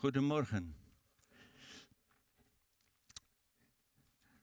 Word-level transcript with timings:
Goedemorgen. 0.00 0.76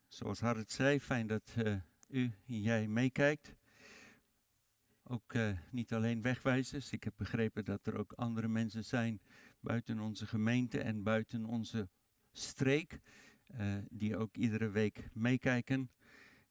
Zoals 0.07 0.39
Harrit 0.39 0.71
zei, 0.71 0.99
fijn 0.99 1.27
dat 1.27 1.53
uh, 1.57 1.75
u 2.07 2.31
en 2.47 2.61
jij 2.61 2.87
meekijkt. 2.87 3.55
Ook 5.03 5.33
uh, 5.33 5.57
niet 5.71 5.93
alleen 5.93 6.21
wegwijzers. 6.21 6.91
Ik 6.91 7.03
heb 7.03 7.13
begrepen 7.17 7.65
dat 7.65 7.87
er 7.87 7.97
ook 7.97 8.13
andere 8.13 8.47
mensen 8.47 8.85
zijn 8.85 9.21
buiten 9.59 9.99
onze 9.99 10.27
gemeente 10.27 10.81
en 10.81 11.03
buiten 11.03 11.45
onze 11.45 11.89
streek. 12.31 12.99
Uh, 13.47 13.77
die 13.89 14.17
ook 14.17 14.35
iedere 14.35 14.69
week 14.69 15.09
meekijken. 15.13 15.91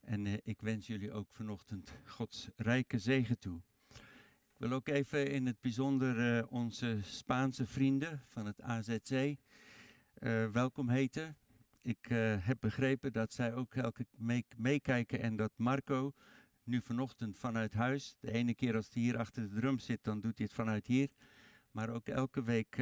En 0.00 0.46
ik 0.46 0.60
wens 0.60 0.86
jullie 0.86 1.12
ook 1.12 1.28
vanochtend 1.30 1.92
Gods 2.04 2.48
rijke 2.56 2.98
zegen 2.98 3.38
toe. 3.38 3.62
Ik 4.56 4.62
wil 4.62 4.72
ook 4.72 4.88
even 4.88 5.30
in 5.30 5.46
het 5.46 5.60
bijzonder 5.60 6.36
uh, 6.36 6.52
onze 6.52 6.98
Spaanse 7.02 7.66
vrienden 7.66 8.22
van 8.26 8.46
het 8.46 8.60
AZC 8.62 9.10
uh, 9.10 9.36
welkom 10.50 10.88
heten. 10.88 11.36
Ik 11.82 12.08
uh, 12.10 12.36
heb 12.38 12.56
begrepen 12.60 13.12
dat 13.12 13.32
zij 13.32 13.54
ook 13.54 13.74
elke 13.74 14.06
meekijken 14.56 15.20
en 15.20 15.36
dat 15.36 15.52
Marco 15.56 16.12
nu 16.62 16.80
vanochtend 16.80 17.38
vanuit 17.38 17.72
huis, 17.72 18.16
de 18.20 18.32
ene 18.32 18.54
keer 18.54 18.76
als 18.76 18.88
hij 18.92 19.02
hier 19.02 19.18
achter 19.18 19.48
de 19.48 19.54
drum 19.54 19.78
zit, 19.78 20.04
dan 20.04 20.20
doet 20.20 20.38
hij 20.38 20.46
het 20.46 20.54
vanuit 20.54 20.86
hier, 20.86 21.08
maar 21.70 21.90
ook 21.90 22.08
elke 22.08 22.42
week 22.42 22.76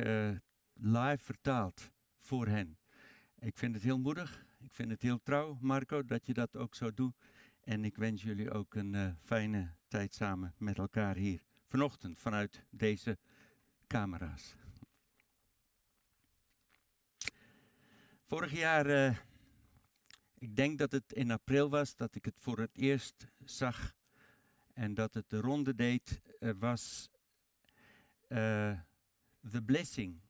live 0.73 1.19
vertaalt 1.25 1.91
voor 2.19 2.47
hen. 2.47 2.79
Ik 3.39 3.56
vind 3.56 3.75
het 3.75 3.84
heel 3.84 3.98
moedig, 3.98 4.47
ik 4.59 4.75
vind 4.75 4.91
het 4.91 5.03
heel 5.03 5.23
trouw, 5.23 5.59
Marco, 5.61 6.05
dat 6.05 6.27
je 6.27 6.34
dat 6.34 6.56
ook 6.56 6.75
zo 6.75 6.95
doet. 6.95 7.15
En 7.61 7.84
ik 7.84 7.97
wens 7.97 8.23
jullie 8.23 8.51
ook 8.51 8.75
een 8.75 9.17
fijne 9.23 9.75
tijd 9.89 10.15
samen 10.15 10.55
met 10.59 10.79
elkaar 10.79 11.17
hier 11.17 11.53
vanochtend 11.74 12.19
vanuit 12.19 12.64
deze 12.70 13.19
camera's. 13.87 14.56
Vorig 18.25 18.53
jaar, 18.53 18.86
uh, 18.86 19.16
ik 20.39 20.56
denk 20.56 20.78
dat 20.78 20.92
het 20.92 21.12
in 21.12 21.31
april 21.31 21.70
was 21.70 21.97
dat 21.97 22.14
ik 22.14 22.25
het 22.25 22.34
voor 22.39 22.58
het 22.58 22.77
eerst 22.77 23.27
zag 23.44 23.94
en 24.72 24.94
dat 24.94 25.14
het 25.14 25.31
de 25.31 25.41
ronde 25.41 25.75
deed, 25.75 26.20
uh, 26.41 26.50
was 26.58 27.11
uh, 28.28 28.78
The 29.50 29.62
Blessing. 29.64 30.20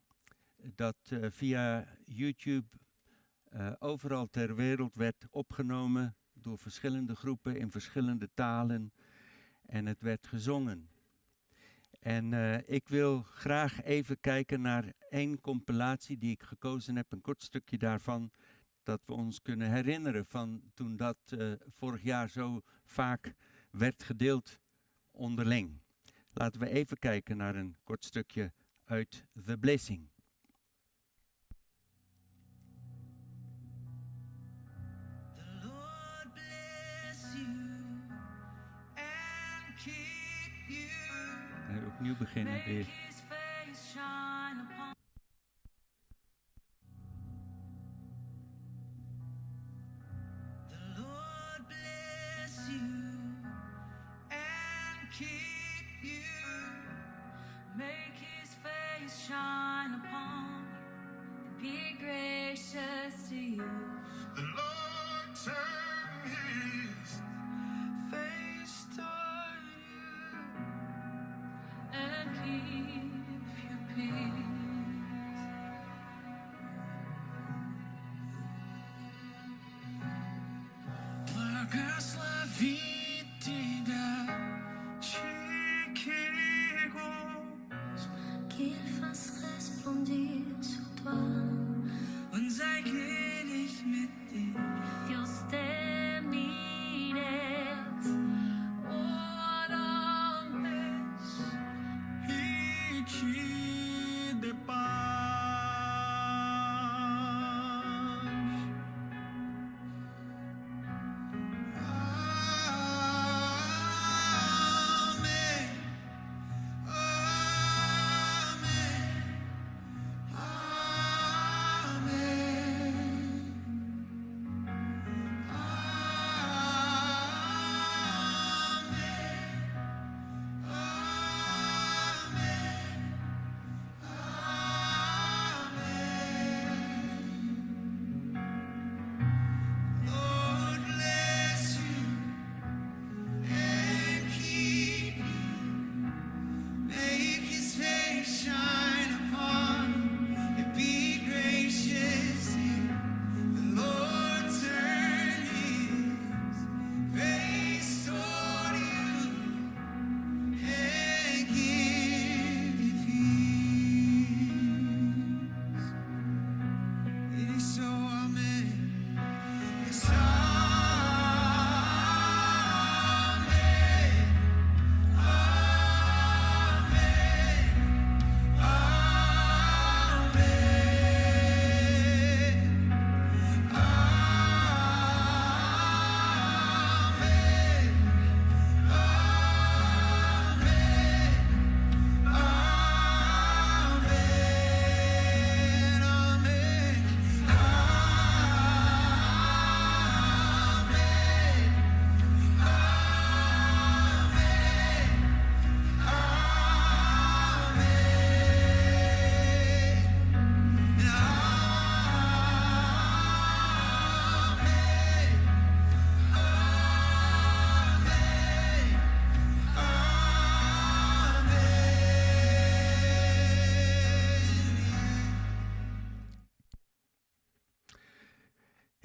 Dat 0.57 0.97
via 1.31 1.89
YouTube 2.05 2.67
overal 3.79 4.31
ter 4.31 4.55
wereld 4.55 4.95
werd 4.95 5.27
opgenomen 5.31 6.17
door 6.33 6.59
verschillende 6.59 7.15
groepen 7.15 7.57
in 7.57 7.71
verschillende 7.71 8.31
talen 8.35 8.93
en 9.67 9.87
het 9.87 10.01
werd 10.01 10.27
gezongen. 10.27 10.93
En 12.05 12.33
uh, 12.33 12.59
ik 12.69 12.89
wil 12.89 13.23
graag 13.23 13.83
even 13.83 14.21
kijken 14.21 14.61
naar 14.61 14.93
één 15.09 15.41
compilatie 15.41 16.19
die 16.19 16.31
ik 16.31 16.43
gekozen 16.43 16.97
heb, 16.97 17.13
een 17.13 17.21
kort 17.21 17.43
stukje 17.43 17.79
daarvan, 17.79 18.31
dat 18.83 19.01
we 19.07 19.13
ons 19.13 19.43
kunnen 19.43 19.71
herinneren 19.71 20.27
van 20.27 20.63
toen 20.75 20.97
dat 20.97 21.19
uh, 21.29 21.53
vorig 21.69 22.03
jaar 22.03 22.29
zo 22.29 22.63
vaak 22.85 23.35
werd 23.71 24.03
gedeeld 24.03 24.61
onderling. 25.11 25.81
Laten 26.33 26.61
we 26.61 26.69
even 26.69 26.99
kijken 26.99 27.37
naar 27.37 27.55
een 27.55 27.77
kort 27.85 28.05
stukje 28.05 28.53
uit 28.85 29.27
The 29.45 29.59
Blessing. 29.59 30.13
Opnieuw 41.95 42.17
beginnen 42.19 42.63
weer. 42.67 42.87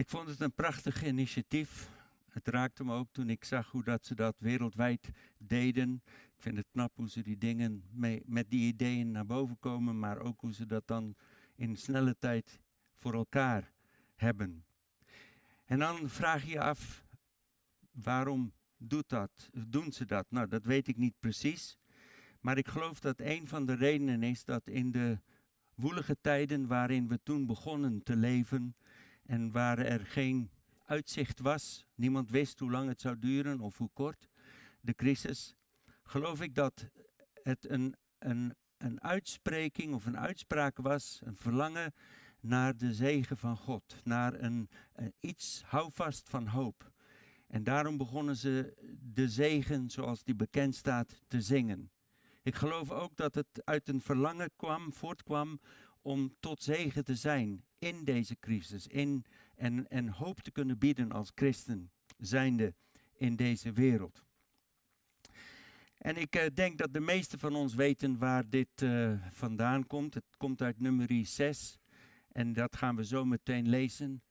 Ik 0.10 0.16
vond 0.16 0.30
het 0.30 0.40
een 0.40 0.54
prachtig 0.54 1.04
initiatief. 1.04 1.90
Het 2.30 2.48
raakte 2.48 2.84
me 2.84 2.94
ook 2.94 3.08
toen 3.12 3.30
ik 3.30 3.44
zag 3.44 3.72
hoe 3.72 3.84
dat 3.84 4.06
ze 4.06 4.16
dat 4.16 4.36
wereldwijd 4.38 5.10
deden. 5.38 6.02
Ik 6.06 6.42
vind 6.42 6.58
het 6.58 6.66
knap 6.72 6.92
hoe 6.96 7.10
ze 7.10 7.22
die 7.22 7.38
dingen 7.38 7.84
mee, 7.92 8.22
met 8.26 8.50
die 8.50 8.68
ideeën 8.68 9.12
naar 9.12 9.26
boven 9.26 9.60
komen, 9.60 10.00
maar 10.00 10.20
ook 10.20 10.42
hoe 10.42 10.54
ze 10.54 10.66
dat 10.66 10.88
dan 10.88 11.16
in 11.56 11.76
snelle 11.76 12.16
tijd 12.20 12.60
voor 12.96 13.14
elkaar 13.14 13.72
hebben. 14.16 14.66
En 15.66 15.80
dan 15.80 16.10
vraag 16.10 16.44
je 16.44 16.50
je 16.50 16.62
af, 16.62 17.06
waarom 17.92 18.54
doet 18.78 19.10
dat, 19.10 19.50
doen 19.68 19.92
ze 19.92 20.06
dat? 20.06 20.26
Nou, 20.30 20.48
dat 20.48 20.66
weet 20.66 20.88
ik 20.88 20.98
niet 20.98 21.20
precies. 21.20 21.78
Maar 22.40 22.58
ik 22.58 22.68
geloof 22.68 23.00
dat 23.00 23.20
een 23.20 23.48
van 23.48 23.66
de 23.66 23.74
redenen 23.74 24.24
is 24.24 24.44
dat 24.44 24.68
in 24.68 24.92
de 24.92 25.20
woelige 25.76 26.18
tijden 26.22 26.68
waarin 26.68 27.08
we 27.08 27.20
toen 27.24 27.46
begonnen 27.46 28.04
te 28.04 28.16
leven 28.16 28.76
en 29.30 29.52
waar 29.52 29.78
er 29.78 30.06
geen 30.06 30.50
uitzicht 30.86 31.40
was, 31.40 31.86
niemand 31.96 32.30
wist 32.30 32.60
hoe 32.60 32.72
lang 32.72 32.88
het 32.88 33.02
zou 33.02 33.20
duren 33.20 33.60
of 33.60 33.78
hoe 33.78 33.90
kort, 33.94 34.30
de 34.82 34.96
crisis, 34.96 35.56
geloof 36.04 36.42
ik 36.42 36.56
dat 36.56 36.90
het 37.44 37.70
een, 37.70 37.96
een, 38.20 38.56
een 38.78 39.02
uitspreking 39.02 39.94
of 39.94 40.06
een 40.06 40.18
uitspraak 40.18 40.78
was, 40.78 41.20
een 41.24 41.36
verlangen 41.36 41.94
naar 42.40 42.78
de 42.78 42.94
zegen 42.94 43.38
van 43.38 43.58
God, 43.58 43.96
naar 44.04 44.34
een, 44.34 44.70
een 44.94 45.14
iets 45.20 45.64
houvast 45.66 46.30
van 46.30 46.48
hoop. 46.48 46.92
En 47.48 47.64
daarom 47.64 47.98
begonnen 47.98 48.36
ze 48.36 48.74
de 49.00 49.30
zegen, 49.30 49.90
zoals 49.90 50.24
die 50.24 50.36
bekend 50.36 50.76
staat, 50.76 51.22
te 51.28 51.42
zingen. 51.42 51.92
Ik 52.44 52.56
geloof 52.56 52.92
ook 52.92 53.16
dat 53.16 53.36
het 53.36 53.62
uit 53.64 53.88
een 53.88 54.02
verlangen 54.02 54.50
kwam, 54.56 54.94
voortkwam 54.94 55.60
om 56.02 56.36
tot 56.40 56.64
zegen 56.64 57.04
te 57.04 57.16
zijn 57.16 57.64
in 57.80 58.04
deze 58.04 58.40
crisis. 58.40 58.88
In, 58.88 59.26
en, 59.56 59.88
en 59.88 60.08
hoop 60.08 60.40
te 60.40 60.52
kunnen 60.52 60.78
bieden 60.78 61.12
als 61.12 61.32
christen 61.36 61.92
zijnde 62.18 62.74
in 63.16 63.36
deze 63.36 63.72
wereld. 63.72 64.24
En 65.98 66.18
ik 66.18 66.36
uh, 66.36 66.46
denk 66.54 66.78
dat 66.78 66.94
de 66.94 67.00
meesten 67.00 67.40
van 67.40 67.56
ons 67.56 67.76
weten 67.76 68.18
waar 68.18 68.50
dit 68.50 68.82
uh, 68.82 69.14
vandaan 69.32 69.88
komt. 69.88 70.14
Het 70.14 70.38
komt 70.38 70.62
uit 70.62 70.80
nummer 70.80 71.26
6 71.26 71.80
en 72.32 72.54
dat 72.54 72.76
gaan 72.76 72.96
we 72.96 73.06
zo 73.06 73.26
meteen 73.26 73.70
lezen. 73.70 74.22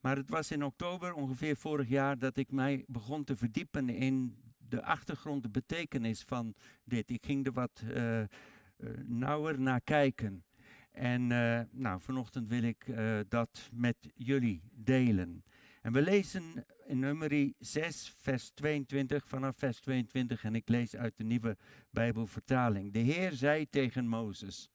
Maar 0.00 0.16
het 0.16 0.30
was 0.30 0.50
in 0.50 0.64
oktober 0.64 1.12
ongeveer 1.12 1.56
vorig 1.56 1.88
jaar 1.88 2.18
dat 2.18 2.36
ik 2.36 2.50
mij 2.50 2.84
begon 2.86 3.24
te 3.24 3.36
verdiepen 3.36 3.88
in 3.88 4.36
de 4.68 4.82
achtergrond, 4.82 5.42
de 5.42 5.48
betekenis 5.48 6.22
van 6.22 6.54
dit. 6.84 7.10
Ik 7.10 7.24
ging 7.24 7.46
er 7.46 7.52
wat 7.52 7.82
uh, 7.84 8.22
nauwer 9.04 9.60
naar 9.60 9.80
kijken. 9.80 10.44
En 10.96 11.30
uh, 11.30 11.60
nou, 11.70 12.00
vanochtend 12.00 12.48
wil 12.48 12.62
ik 12.62 12.86
uh, 12.86 13.18
dat 13.28 13.70
met 13.72 13.96
jullie 14.14 14.62
delen. 14.72 15.44
En 15.82 15.92
we 15.92 16.02
lezen 16.02 16.42
in 16.86 16.98
nummer 16.98 17.52
6, 17.58 18.14
vers 18.16 18.50
22, 18.50 19.28
vanaf 19.28 19.56
vers 19.56 19.80
22, 19.80 20.44
en 20.44 20.54
ik 20.54 20.68
lees 20.68 20.96
uit 20.96 21.16
de 21.16 21.24
nieuwe 21.24 21.56
Bijbelvertaling. 21.90 22.92
De 22.92 22.98
Heer 22.98 23.32
zei 23.32 23.66
tegen 23.70 24.06
Mozes, 24.06 24.70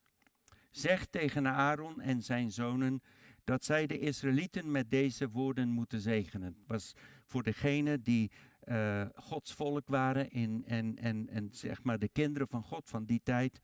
zeg 0.72 1.06
tegen 1.06 1.48
Aaron 1.48 2.02
en 2.02 2.22
zijn 2.22 2.52
zonen 2.52 3.02
dat 3.44 3.64
zij 3.64 3.88
de 3.88 4.00
Israëlieten 4.00 4.72
met 4.72 4.90
deze 4.90 5.30
woorden 5.30 5.70
moeten 5.70 6.02
zegenen. 6.02 6.56
Het 6.58 6.68
was 6.68 6.94
voor 7.26 7.44
degenen 7.44 8.04
die 8.04 8.32
uh, 8.66 9.06
Gods 9.16 9.54
volk 9.54 9.88
waren 9.88 10.32
in, 10.32 10.64
en, 10.66 10.98
en, 10.98 11.30
en 11.30 11.50
zeg 11.52 11.84
maar 11.84 12.00
de 12.00 12.10
kinderen 12.10 12.48
van 12.48 12.64
God 12.64 12.90
van 12.90 13.06
die 13.06 13.22
tijd. 13.24 13.60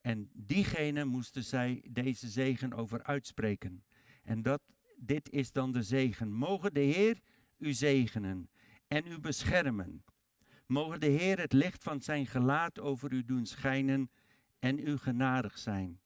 En 0.00 0.30
diegenen 0.32 1.08
moesten 1.08 1.44
zij 1.44 1.84
deze 1.90 2.28
zegen 2.28 2.72
over 2.72 3.02
uitspreken. 3.02 3.84
En 4.22 4.42
dat, 4.42 4.62
dit 4.96 5.30
is 5.30 5.52
dan 5.52 5.72
de 5.72 5.82
zegen. 5.82 6.32
Mogen 6.32 6.74
de 6.74 6.80
Heer 6.80 7.20
u 7.58 7.72
zegenen 7.72 8.50
en 8.88 9.06
u 9.06 9.18
beschermen. 9.18 10.04
Mogen 10.66 11.00
de 11.00 11.06
Heer 11.06 11.38
het 11.38 11.52
licht 11.52 11.82
van 11.82 12.00
zijn 12.00 12.26
gelaat 12.26 12.80
over 12.80 13.12
u 13.12 13.24
doen 13.24 13.46
schijnen 13.46 14.10
en 14.58 14.78
u 14.78 14.96
genadig 14.96 15.58
zijn. 15.58 16.00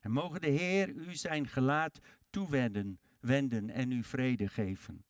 En 0.00 0.10
mogen 0.10 0.40
de 0.40 0.48
Heer 0.48 0.88
u 0.88 1.14
zijn 1.14 1.46
gelaat 1.46 1.98
toewenden 2.30 3.00
wenden 3.20 3.70
en 3.70 3.92
u 3.92 4.04
vrede 4.04 4.48
geven. 4.48 5.04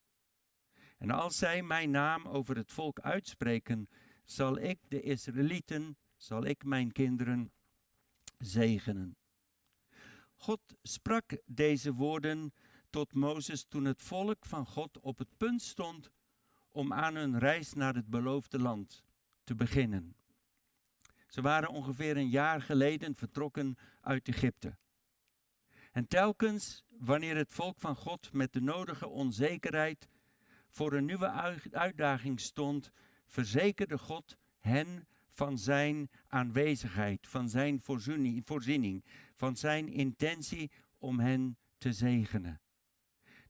En 0.98 1.10
als 1.10 1.38
zij 1.38 1.62
mijn 1.62 1.90
naam 1.90 2.26
over 2.26 2.56
het 2.56 2.72
volk 2.72 3.00
uitspreken, 3.00 3.88
zal 4.24 4.58
ik 4.58 4.78
de 4.88 5.00
Israëlieten, 5.00 5.96
zal 6.16 6.44
ik 6.44 6.64
mijn 6.64 6.92
kinderen 6.92 7.52
zegenen. 8.40 9.16
God 10.34 10.60
sprak 10.82 11.38
deze 11.46 11.92
woorden 11.92 12.52
tot 12.90 13.14
Mozes 13.14 13.64
toen 13.68 13.84
het 13.84 14.02
volk 14.02 14.46
van 14.46 14.66
God 14.66 15.00
op 15.00 15.18
het 15.18 15.36
punt 15.36 15.62
stond 15.62 16.10
om 16.70 16.92
aan 16.92 17.14
hun 17.14 17.38
reis 17.38 17.72
naar 17.72 17.94
het 17.94 18.06
beloofde 18.06 18.58
land 18.58 19.04
te 19.44 19.54
beginnen. 19.54 20.16
Ze 21.28 21.40
waren 21.40 21.68
ongeveer 21.68 22.16
een 22.16 22.28
jaar 22.28 22.62
geleden 22.62 23.14
vertrokken 23.14 23.76
uit 24.00 24.28
Egypte. 24.28 24.76
En 25.92 26.08
telkens 26.08 26.84
wanneer 26.88 27.36
het 27.36 27.52
volk 27.52 27.78
van 27.78 27.96
God 27.96 28.32
met 28.32 28.52
de 28.52 28.60
nodige 28.60 29.08
onzekerheid 29.08 30.08
voor 30.68 30.92
een 30.92 31.04
nieuwe 31.04 31.30
uitdaging 31.70 32.40
stond, 32.40 32.90
verzekerde 33.26 33.98
God 33.98 34.36
hen 34.58 35.08
van 35.40 35.58
zijn 35.58 36.10
aanwezigheid, 36.28 37.26
van 37.28 37.48
zijn 37.48 37.80
voorziening, 37.82 39.04
van 39.34 39.56
zijn 39.56 39.88
intentie 39.88 40.70
om 40.98 41.18
hen 41.20 41.58
te 41.78 41.92
zegenen. 41.92 42.60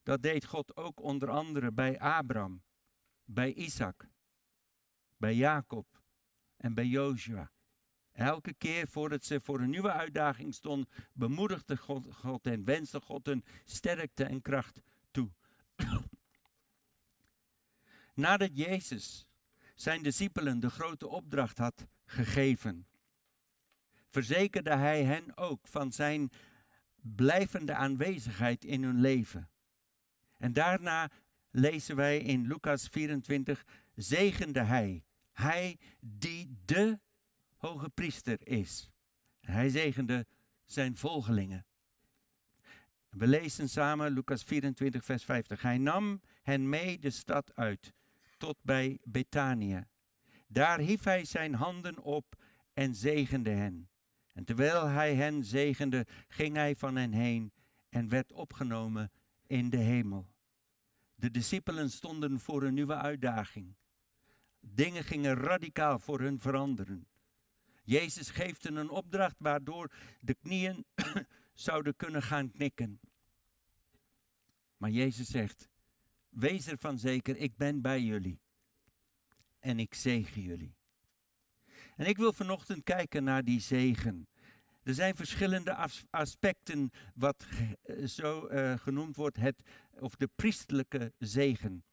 Dat 0.03 0.21
deed 0.21 0.45
God 0.45 0.75
ook 0.75 1.01
onder 1.01 1.29
andere 1.29 1.71
bij 1.71 1.99
Abraham, 1.99 2.63
bij 3.25 3.53
Isaac, 3.53 4.09
bij 5.17 5.35
Jacob 5.35 6.01
en 6.57 6.73
bij 6.73 6.85
Joshua. 6.85 7.51
Elke 8.11 8.53
keer 8.53 8.87
voordat 8.87 9.23
ze 9.23 9.41
voor 9.41 9.59
een 9.59 9.69
nieuwe 9.69 9.91
uitdaging 9.91 10.53
stond, 10.53 10.89
bemoedigde 11.13 11.77
God, 11.77 12.13
God 12.13 12.47
en 12.47 12.63
wenste 12.63 13.01
God 13.01 13.25
hun 13.25 13.43
sterkte 13.65 14.23
en 14.23 14.41
kracht 14.41 14.81
toe. 15.11 15.29
Nadat 18.13 18.57
Jezus 18.57 19.25
zijn 19.81 20.03
discipelen 20.03 20.59
de 20.59 20.69
grote 20.69 21.07
opdracht 21.07 21.57
had 21.57 21.87
gegeven, 22.05 22.87
verzekerde 24.09 24.75
hij 24.75 25.03
hen 25.03 25.37
ook 25.37 25.67
van 25.67 25.91
zijn 25.91 26.31
blijvende 27.01 27.75
aanwezigheid 27.75 28.65
in 28.65 28.83
hun 28.83 29.01
leven. 29.01 29.49
En 30.37 30.53
daarna 30.53 31.09
lezen 31.49 31.95
wij 31.95 32.19
in 32.19 32.47
Lucas 32.47 32.87
24, 32.87 33.65
zegende 33.95 34.61
hij, 34.63 35.03
hij 35.31 35.79
die 35.99 36.57
de 36.65 36.99
hoge 37.57 37.89
priester 37.89 38.47
is. 38.47 38.91
Hij 39.39 39.69
zegende 39.69 40.25
zijn 40.65 40.97
volgelingen. 40.97 41.65
We 43.09 43.27
lezen 43.27 43.69
samen 43.69 44.11
Lucas 44.11 44.43
24, 44.43 45.05
vers 45.05 45.23
50. 45.23 45.61
Hij 45.61 45.77
nam 45.77 46.21
hen 46.41 46.69
mee 46.69 46.99
de 46.99 47.09
stad 47.09 47.55
uit, 47.55 47.93
tot 48.41 48.57
bij 48.61 48.97
Betanië. 49.03 49.85
Daar 50.47 50.79
hief 50.79 51.03
hij 51.03 51.25
zijn 51.25 51.53
handen 51.53 51.99
op 51.99 52.35
en 52.73 52.95
zegende 52.95 53.49
hen. 53.49 53.89
En 54.33 54.43
terwijl 54.45 54.87
hij 54.87 55.15
hen 55.15 55.43
zegende, 55.43 56.05
ging 56.27 56.55
hij 56.55 56.75
van 56.75 56.95
hen 56.95 57.11
heen 57.11 57.53
en 57.89 58.09
werd 58.09 58.31
opgenomen 58.31 59.11
in 59.47 59.69
de 59.69 59.77
hemel. 59.77 60.27
De 61.15 61.31
discipelen 61.31 61.89
stonden 61.89 62.39
voor 62.39 62.63
een 62.63 62.73
nieuwe 62.73 62.95
uitdaging. 62.95 63.75
Dingen 64.59 65.03
gingen 65.03 65.35
radicaal 65.35 65.99
voor 65.99 66.19
hun 66.19 66.39
veranderen. 66.39 67.07
Jezus 67.83 68.29
geeft 68.29 68.63
hen 68.63 68.75
een 68.75 68.89
opdracht 68.89 69.35
waardoor 69.37 69.91
de 70.19 70.33
knieën 70.33 70.85
zouden 71.53 71.95
kunnen 71.95 72.21
gaan 72.23 72.51
knikken. 72.51 72.99
Maar 74.77 74.89
Jezus 74.89 75.27
zegt, 75.27 75.70
wees 76.31 76.67
ervan 76.67 76.99
zeker, 76.99 77.37
ik 77.37 77.55
ben 77.55 77.81
bij 77.81 78.01
jullie. 78.01 78.39
En 79.59 79.79
ik 79.79 79.93
zegen 79.93 80.41
jullie. 80.41 80.75
En 81.95 82.05
ik 82.05 82.17
wil 82.17 82.33
vanochtend 82.33 82.83
kijken 82.83 83.23
naar 83.23 83.43
die 83.43 83.59
zegen. 83.59 84.27
Er 84.83 84.93
zijn 84.93 85.15
verschillende 85.15 85.89
aspecten 86.09 86.91
wat 87.15 87.47
zo 88.05 88.47
uh, 88.47 88.77
genoemd 88.77 89.15
wordt, 89.15 89.37
het, 89.37 89.61
of 89.99 90.15
de 90.15 90.29
priestelijke 90.35 91.13
zegen. 91.17 91.83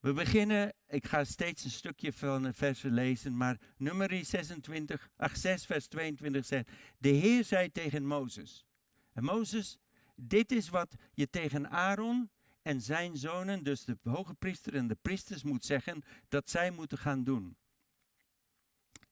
We 0.00 0.12
beginnen, 0.12 0.74
ik 0.86 1.06
ga 1.06 1.24
steeds 1.24 1.64
een 1.64 1.70
stukje 1.70 2.12
van 2.12 2.42
de 2.42 2.52
versen 2.52 2.92
lezen, 2.92 3.36
maar 3.36 3.60
nummer 3.76 4.24
26, 4.24 5.10
8, 5.16 5.40
6 5.40 5.66
vers 5.66 5.86
22 5.86 6.44
zegt, 6.44 6.70
de 6.98 7.08
Heer 7.08 7.44
zei 7.44 7.70
tegen 7.70 8.06
Mozes, 8.06 8.66
en 9.12 9.24
Mozes, 9.24 9.78
dit 10.14 10.52
is 10.52 10.68
wat 10.68 10.94
je 11.12 11.30
tegen 11.30 11.70
Aaron 11.70 12.30
en 12.62 12.80
zijn 12.80 13.16
zonen, 13.16 13.64
dus 13.64 13.84
de 13.84 13.96
hoge 14.02 14.34
priester 14.34 14.74
en 14.74 14.88
de 14.88 14.96
priesters 15.02 15.42
moet 15.42 15.64
zeggen, 15.64 16.02
dat 16.28 16.50
zij 16.50 16.70
moeten 16.70 16.98
gaan 16.98 17.24
doen. 17.24 17.56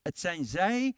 Het 0.02 0.19
zijn 0.19 0.45
zij 0.45 0.97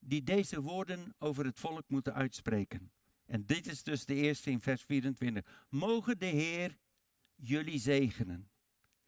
die 0.00 0.22
deze 0.22 0.60
woorden 0.60 1.14
over 1.18 1.44
het 1.44 1.60
volk 1.60 1.84
moeten 1.86 2.14
uitspreken. 2.14 2.92
En 3.26 3.46
dit 3.46 3.66
is 3.66 3.82
dus 3.82 4.04
de 4.04 4.14
eerste 4.14 4.50
in 4.50 4.60
vers 4.60 4.82
24. 4.82 5.64
Mogen 5.68 6.18
de 6.18 6.26
Heer 6.26 6.78
jullie 7.34 7.78
zegenen. 7.78 8.50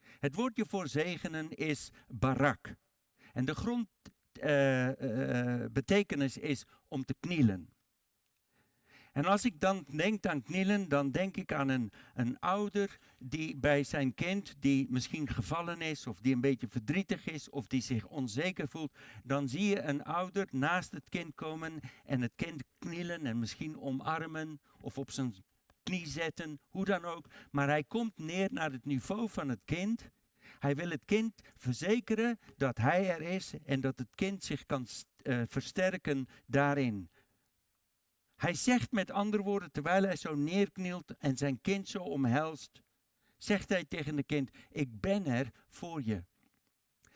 Het 0.01 0.35
woordje 0.35 0.67
voor 0.67 0.89
zegenen 0.89 1.51
is 1.51 1.91
barak. 2.09 2.75
En 3.33 3.45
de 3.45 3.55
grondbetekenis 3.55 6.37
uh, 6.37 6.43
uh, 6.43 6.51
is 6.51 6.65
om 6.89 7.05
te 7.05 7.15
knielen. 7.21 7.69
En 9.13 9.25
als 9.25 9.45
ik 9.45 9.61
dan 9.61 9.85
denk 9.97 10.27
aan 10.27 10.43
knielen, 10.43 10.89
dan 10.89 11.11
denk 11.11 11.37
ik 11.37 11.53
aan 11.53 11.69
een, 11.69 11.93
een 12.15 12.39
ouder 12.41 12.99
die 13.19 13.57
bij 13.57 13.85
zijn 13.85 14.15
kind, 14.15 14.55
die 14.59 14.87
misschien 14.91 15.29
gevallen 15.29 15.81
is, 15.81 16.07
of 16.07 16.21
die 16.21 16.35
een 16.35 16.41
beetje 16.41 16.69
verdrietig 16.69 17.27
is, 17.27 17.51
of 17.51 17.67
die 17.67 17.83
zich 17.83 18.07
onzeker 18.07 18.69
voelt, 18.69 18.99
dan 19.25 19.49
zie 19.49 19.67
je 19.67 19.81
een 19.81 20.05
ouder 20.05 20.47
naast 20.51 20.91
het 20.91 21.09
kind 21.09 21.35
komen 21.35 21.81
en 22.05 22.21
het 22.21 22.33
kind 22.37 22.63
knielen 22.79 23.27
en 23.27 23.39
misschien 23.39 23.81
omarmen 23.81 24.61
of 24.81 24.99
op 24.99 25.11
zijn 25.11 25.35
knie 25.83 26.07
zetten, 26.07 26.61
hoe 26.69 26.85
dan 26.85 27.05
ook. 27.05 27.27
Maar 27.51 27.69
hij 27.69 27.85
komt 27.85 28.19
neer 28.19 28.49
naar 28.53 28.73
het 28.73 28.85
niveau 28.85 29.29
van 29.29 29.49
het 29.49 29.61
kind. 29.65 30.11
Hij 30.59 30.75
wil 30.75 30.91
het 30.91 31.05
kind 31.05 31.33
verzekeren 31.57 32.39
dat 32.57 32.79
hij 32.79 33.11
er 33.11 33.21
is 33.21 33.53
en 33.65 33.81
dat 33.81 33.99
het 33.99 34.15
kind 34.15 34.45
zich 34.45 34.67
kan 34.67 34.87
uh, 35.23 35.43
versterken 35.47 36.29
daarin. 36.47 37.11
Hij 38.43 38.55
zegt 38.55 38.93
met 38.93 39.11
andere 39.11 39.43
woorden, 39.43 39.73
terwijl 39.73 40.03
hij 40.03 40.17
zo 40.17 40.35
neerknielt 40.35 41.17
en 41.19 41.37
zijn 41.37 41.61
kind 41.61 41.89
zo 41.89 41.99
omhelst, 41.99 42.83
zegt 43.37 43.69
hij 43.69 43.85
tegen 43.85 44.17
het 44.17 44.27
kind, 44.27 44.51
ik 44.71 45.01
ben 45.01 45.27
er 45.27 45.51
voor 45.69 46.03
je. 46.05 46.25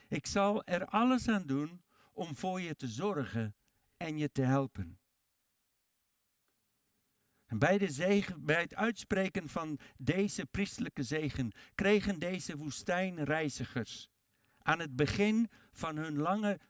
Ik 0.09 0.27
zal 0.27 0.65
er 0.65 0.85
alles 0.85 1.29
aan 1.29 1.47
doen 1.47 1.83
om 2.13 2.37
voor 2.37 2.61
je 2.61 2.77
te 2.77 2.89
zorgen 2.89 3.55
en 3.97 4.19
je 4.19 4.33
te 4.33 4.43
helpen. 4.43 4.99
En 7.47 7.59
zegen, 7.93 8.45
bij 8.45 8.61
het 8.61 8.75
uitspreken 8.75 9.49
van 9.49 9.79
deze 9.97 10.47
priestelijke 10.47 11.03
zegen 11.03 11.53
kregen 11.75 12.19
deze 12.19 12.57
woestijnreizigers 12.57 14.09
aan 14.59 14.79
het 14.79 14.97
begin 14.97 15.51
van 15.73 15.97
hun 15.97 16.19
lange 16.19 16.61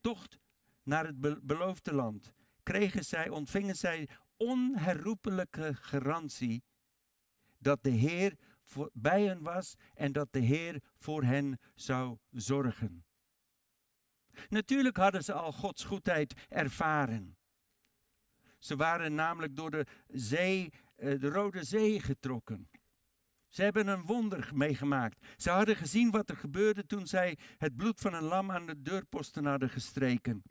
tocht 0.00 0.38
naar 0.82 1.06
het 1.06 1.46
beloofde 1.46 1.94
land 1.94 2.32
kregen 2.70 3.04
zij, 3.04 3.28
ontvingen 3.28 3.76
zij 3.76 4.08
onherroepelijke 4.36 5.74
garantie 5.74 6.64
dat 7.58 7.82
de 7.82 7.90
Heer 7.90 8.36
voor, 8.62 8.90
bij 8.92 9.22
hen 9.22 9.42
was 9.42 9.74
en 9.94 10.12
dat 10.12 10.32
de 10.32 10.38
Heer 10.38 10.82
voor 10.98 11.22
hen 11.22 11.58
zou 11.74 12.18
zorgen. 12.30 13.04
Natuurlijk 14.48 14.96
hadden 14.96 15.24
ze 15.24 15.32
al 15.32 15.52
Gods 15.52 15.84
goedheid 15.84 16.34
ervaren. 16.48 17.36
Ze 18.58 18.76
waren 18.76 19.14
namelijk 19.14 19.56
door 19.56 19.70
de 19.70 19.86
zee, 20.06 20.72
eh, 20.96 21.20
de 21.20 21.28
Rode 21.28 21.64
Zee 21.64 22.00
getrokken. 22.00 22.70
Ze 23.48 23.62
hebben 23.62 23.86
een 23.86 24.02
wonder 24.02 24.50
meegemaakt. 24.54 25.26
Ze 25.36 25.50
hadden 25.50 25.76
gezien 25.76 26.10
wat 26.10 26.30
er 26.30 26.36
gebeurde 26.36 26.86
toen 26.86 27.06
zij 27.06 27.38
het 27.56 27.76
bloed 27.76 28.00
van 28.00 28.14
een 28.14 28.24
lam 28.24 28.50
aan 28.50 28.66
de 28.66 28.82
deurposten 28.82 29.44
hadden 29.44 29.70
gestreken. 29.70 30.42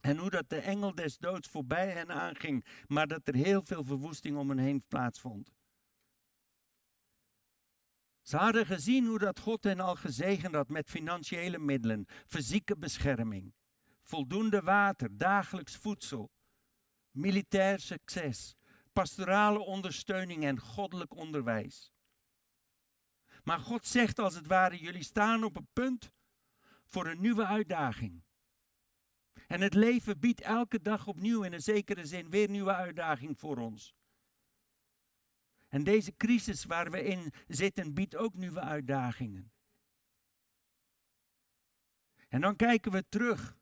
En 0.00 0.16
hoe 0.16 0.30
dat 0.30 0.48
de 0.48 0.60
engel 0.60 0.94
des 0.94 1.18
doods 1.18 1.48
voorbij 1.48 1.90
hen 1.90 2.10
aanging, 2.10 2.64
maar 2.86 3.06
dat 3.06 3.28
er 3.28 3.34
heel 3.34 3.62
veel 3.64 3.84
verwoesting 3.84 4.36
om 4.36 4.48
hen 4.48 4.58
heen 4.58 4.82
plaatsvond. 4.88 5.52
Ze 8.22 8.36
hadden 8.36 8.66
gezien 8.66 9.06
hoe 9.06 9.18
dat 9.18 9.40
God 9.40 9.64
hen 9.64 9.80
al 9.80 9.94
gezegend 9.96 10.54
had 10.54 10.68
met 10.68 10.90
financiële 10.90 11.58
middelen, 11.58 12.06
fysieke 12.26 12.76
bescherming, 12.76 13.54
voldoende 14.02 14.60
water, 14.60 15.16
dagelijks 15.16 15.76
voedsel, 15.76 16.30
militair 17.10 17.80
succes, 17.80 18.56
pastorale 18.92 19.58
ondersteuning 19.58 20.44
en 20.44 20.58
goddelijk 20.60 21.14
onderwijs. 21.14 21.92
Maar 23.42 23.58
God 23.58 23.86
zegt 23.86 24.18
als 24.18 24.34
het 24.34 24.46
ware, 24.46 24.78
jullie 24.78 25.02
staan 25.02 25.44
op 25.44 25.56
een 25.56 25.68
punt 25.72 26.10
voor 26.86 27.06
een 27.06 27.20
nieuwe 27.20 27.46
uitdaging. 27.46 28.22
En 29.46 29.60
het 29.60 29.74
leven 29.74 30.18
biedt 30.18 30.40
elke 30.40 30.80
dag 30.80 31.06
opnieuw 31.06 31.42
in 31.42 31.52
een 31.52 31.62
zekere 31.62 32.06
zin 32.06 32.30
weer 32.30 32.48
nieuwe 32.48 32.74
uitdaging 32.74 33.38
voor 33.38 33.56
ons. 33.56 33.94
En 35.68 35.84
deze 35.84 36.16
crisis 36.16 36.64
waar 36.64 36.90
we 36.90 37.02
in 37.02 37.32
zitten 37.48 37.94
biedt 37.94 38.16
ook 38.16 38.34
nieuwe 38.34 38.60
uitdagingen. 38.60 39.52
En 42.28 42.40
dan 42.40 42.56
kijken 42.56 42.92
we 42.92 43.08
terug 43.08 43.58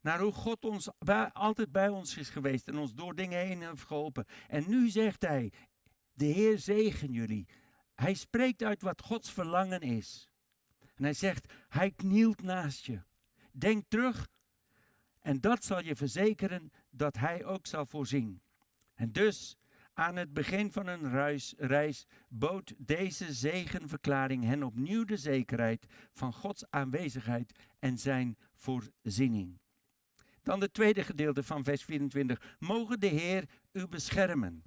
naar 0.00 0.20
hoe 0.20 0.32
God 0.32 0.64
ons 0.64 0.88
altijd 1.32 1.72
bij 1.72 1.88
ons 1.88 2.16
is 2.16 2.28
geweest 2.28 2.68
en 2.68 2.76
ons 2.76 2.94
door 2.94 3.14
dingen 3.14 3.38
heen 3.38 3.62
heeft 3.62 3.82
geholpen. 3.82 4.26
En 4.48 4.64
nu 4.68 4.88
zegt 4.88 5.22
hij, 5.22 5.52
de 6.12 6.24
Heer 6.24 6.58
zegen 6.58 7.12
jullie. 7.12 7.48
Hij 7.94 8.14
spreekt 8.14 8.62
uit 8.62 8.82
wat 8.82 9.02
Gods 9.02 9.32
verlangen 9.32 9.80
is. 9.80 10.30
En 10.94 11.04
hij 11.04 11.12
zegt, 11.12 11.52
hij 11.68 11.90
knielt 11.90 12.42
naast 12.42 12.86
je. 12.86 13.02
Denk 13.52 13.84
terug 13.88 14.28
en 15.24 15.40
dat 15.40 15.64
zal 15.64 15.82
je 15.82 15.96
verzekeren 15.96 16.72
dat 16.90 17.16
hij 17.16 17.44
ook 17.44 17.66
zal 17.66 17.86
voorzien. 17.86 18.42
En 18.94 19.12
dus 19.12 19.56
aan 19.92 20.16
het 20.16 20.32
begin 20.32 20.72
van 20.72 21.08
reis, 21.08 21.54
reis 21.56 22.06
bood 22.28 22.74
deze 22.76 23.32
zegenverklaring 23.32 24.44
hen 24.44 24.62
opnieuw 24.62 25.04
de 25.04 25.16
zekerheid 25.16 25.86
van 26.12 26.32
Gods 26.32 26.64
aanwezigheid 26.70 27.58
en 27.78 27.98
zijn 27.98 28.36
voorziening. 28.54 29.58
Dan 30.42 30.60
het 30.60 30.74
tweede 30.74 31.04
gedeelte 31.04 31.42
van 31.42 31.64
vers 31.64 31.84
24. 31.84 32.56
Mogen 32.58 33.00
de 33.00 33.06
Heer 33.06 33.48
u 33.72 33.88
beschermen. 33.88 34.62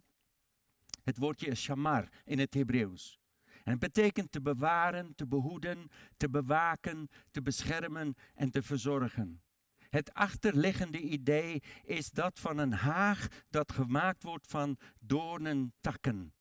Het 1.03 1.17
woordje 1.17 1.47
is 1.47 1.61
shamar 1.61 2.09
in 2.25 2.39
het 2.39 2.53
Hebreeuws. 2.53 3.19
En 3.63 3.71
het 3.71 3.79
betekent 3.79 4.31
te 4.31 4.41
bewaren, 4.41 5.15
te 5.15 5.27
behoeden, 5.27 5.87
te 6.17 6.29
bewaken, 6.29 7.09
te 7.31 7.41
beschermen 7.41 8.15
en 8.35 8.51
te 8.51 8.61
verzorgen. 8.61 9.41
Het 9.89 10.13
achterliggende 10.13 10.99
idee 10.99 11.61
is 11.83 12.09
dat 12.09 12.39
van 12.39 12.57
een 12.57 12.73
haag 12.73 13.27
dat 13.49 13.71
gemaakt 13.71 14.23
wordt 14.23 14.47
van 14.47 14.77
doornentakken. 14.99 16.33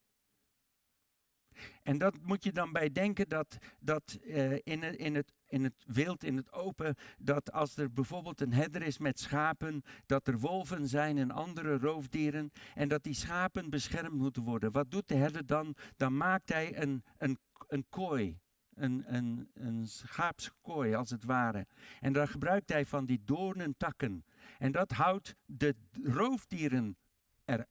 En 1.83 1.99
dat 1.99 2.17
moet 2.23 2.45
je 2.45 2.53
dan 2.53 2.73
bij 2.73 2.93
denken 2.93 3.29
dat, 3.29 3.57
dat 3.81 4.19
uh, 4.23 4.53
in, 4.53 4.83
het, 4.83 4.97
in, 4.97 5.15
het, 5.15 5.33
in 5.47 5.65
het 5.65 5.85
wild, 5.87 6.25
in 6.25 6.37
het 6.37 6.53
open, 6.53 6.95
dat 7.19 7.53
als 7.53 7.77
er 7.77 7.93
bijvoorbeeld 7.93 8.41
een 8.41 8.53
herder 8.53 8.83
is 8.83 8.99
met 8.99 9.21
schapen, 9.21 9.83
dat 10.07 10.27
er 10.27 10.39
wolven 10.39 10.89
zijn 10.89 11.19
en 11.19 11.31
andere 11.31 11.79
roofdieren 11.79 12.53
en 12.75 12.89
dat 12.89 13.03
die 13.03 13.15
schapen 13.15 13.71
beschermd 13.71 14.19
moeten 14.19 14.43
worden. 14.43 14.73
Wat 14.73 14.91
doet 14.91 15.09
de 15.09 15.15
herder 15.15 15.47
dan? 15.47 15.77
Dan 15.97 16.17
maakt 16.17 16.49
hij 16.49 16.83
een, 16.83 17.05
een, 17.19 17.39
een 17.67 17.87
kooi 17.89 18.39
een, 18.77 19.15
een, 19.15 19.51
een 19.55 19.87
schaapskooi 19.87 20.95
als 20.95 21.11
het 21.11 21.25
ware. 21.25 21.67
En 22.01 22.13
daar 22.13 22.29
gebruikt 22.29 22.73
hij 22.73 22.87
van 22.87 23.07
die 23.07 23.25
doornentakken. 23.25 24.25
En 24.59 24.73
dat 24.73 24.91
houdt 24.91 25.35
de 25.45 25.75
roofdieren 26.03 26.97
er 27.45 27.67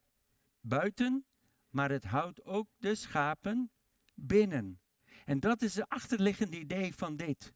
buiten, 0.60 1.26
maar 1.70 1.92
het 1.92 2.04
houdt 2.04 2.44
ook 2.44 2.68
de 2.78 2.96
schapen 2.96 3.72
binnen. 4.14 4.80
En 5.26 5.40
dat 5.40 5.62
is 5.62 5.76
het 5.76 5.90
achterliggende 5.90 6.60
idee 6.60 6.96
van 6.96 7.16
dit. 7.16 7.54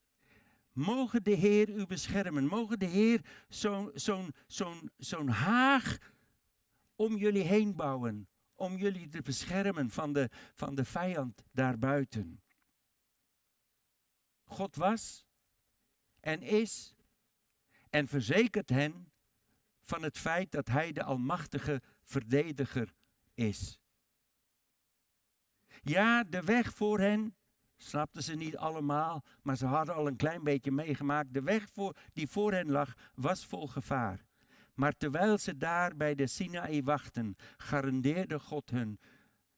Mogen 0.71 1.23
de 1.23 1.31
Heer 1.31 1.69
u 1.69 1.85
beschermen. 1.85 2.45
Mogen 2.45 2.79
de 2.79 2.85
Heer 2.85 3.21
zo'n 4.97 5.27
haag 5.27 5.97
om 6.95 7.17
jullie 7.17 7.43
heen 7.43 7.75
bouwen. 7.75 8.27
Om 8.55 8.77
jullie 8.77 9.07
te 9.07 9.21
beschermen 9.21 9.89
van 9.89 10.13
de, 10.13 10.29
van 10.53 10.75
de 10.75 10.85
vijand 10.85 11.43
daarbuiten. 11.51 12.41
God 14.49 14.75
was 14.75 15.25
en 16.19 16.41
is 16.41 16.95
en 17.89 18.07
verzekert 18.07 18.69
hen 18.69 19.11
van 19.81 20.03
het 20.03 20.17
feit 20.17 20.51
dat 20.51 20.67
Hij 20.67 20.91
de 20.91 21.03
Almachtige 21.03 21.81
Verdediger 22.03 22.93
is. 23.33 23.79
Ja, 25.81 26.23
de 26.23 26.41
weg 26.41 26.73
voor 26.73 26.99
hen 26.99 27.35
snapten 27.77 28.23
ze 28.23 28.35
niet 28.35 28.57
allemaal, 28.57 29.23
maar 29.41 29.57
ze 29.57 29.65
hadden 29.65 29.95
al 29.95 30.07
een 30.07 30.15
klein 30.15 30.43
beetje 30.43 30.71
meegemaakt. 30.71 31.33
De 31.33 31.41
weg 31.41 31.69
voor, 31.69 31.95
die 32.13 32.27
voor 32.27 32.51
hen 32.51 32.71
lag 32.71 32.93
was 33.13 33.45
vol 33.45 33.67
gevaar. 33.67 34.25
Maar 34.73 34.97
terwijl 34.97 35.37
ze 35.37 35.57
daar 35.57 35.95
bij 35.95 36.15
de 36.15 36.27
Sinaï 36.27 36.83
wachten, 36.83 37.35
garandeerde 37.57 38.39
God 38.39 38.69
hun 38.69 38.99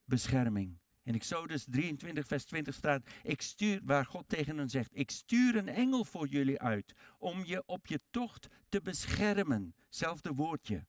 bescherming. 0.06 0.81
In 1.04 1.14
Exodus 1.14 1.66
23, 1.70 2.28
vers 2.28 2.44
20 2.46 2.76
staat, 2.76 3.10
ik 3.24 3.42
stuur, 3.42 3.82
waar 3.84 4.06
God 4.06 4.30
tegen 4.30 4.58
hen 4.58 4.70
zegt, 4.70 4.90
ik 4.94 5.12
stuur 5.12 5.56
een 5.56 5.70
engel 5.70 6.06
voor 6.06 6.28
jullie 6.28 6.62
uit 6.62 6.94
om 7.18 7.46
je 7.46 7.64
op 7.66 7.88
je 7.88 8.00
tocht 8.10 8.48
te 8.70 8.82
beschermen. 8.82 9.76
Zelfde 9.90 10.34
woordje. 10.34 10.86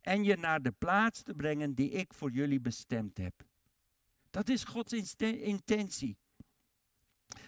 En 0.00 0.24
je 0.24 0.36
naar 0.36 0.62
de 0.62 0.72
plaats 0.72 1.22
te 1.22 1.34
brengen 1.34 1.74
die 1.74 1.90
ik 1.90 2.14
voor 2.14 2.30
jullie 2.30 2.60
bestemd 2.60 3.18
heb. 3.18 3.34
Dat 4.30 4.48
is 4.48 4.64
Gods 4.64 5.14
intentie. 5.18 6.18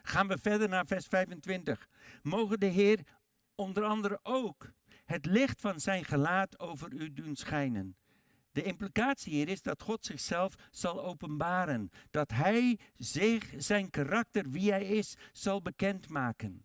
Gaan 0.03 0.29
we 0.29 0.39
verder 0.39 0.69
naar 0.69 0.87
vers 0.87 1.07
25. 1.07 1.89
Mogen 2.23 2.61
de 2.61 2.67
Heer 2.67 3.01
onder 3.55 3.85
andere 3.85 4.19
ook 4.23 4.73
het 5.05 5.27
licht 5.27 5.61
van 5.61 5.81
zijn 5.81 6.05
gelaat 6.05 6.59
over 6.59 6.93
u 6.93 7.13
doen 7.13 7.37
schijnen 7.37 7.97
De 8.53 8.63
implicatie 8.63 9.33
hier 9.33 9.49
is 9.49 9.63
dat 9.63 9.83
God 9.83 10.05
zichzelf 10.05 10.55
zal 10.71 11.05
openbaren. 11.05 11.91
Dat 12.11 12.31
Hij 12.31 12.79
zich, 12.97 13.55
zijn 13.57 13.91
karakter, 13.91 14.51
wie 14.51 14.71
Hij 14.71 14.85
is, 14.85 15.17
zal 15.33 15.63
bekendmaken. 15.63 16.65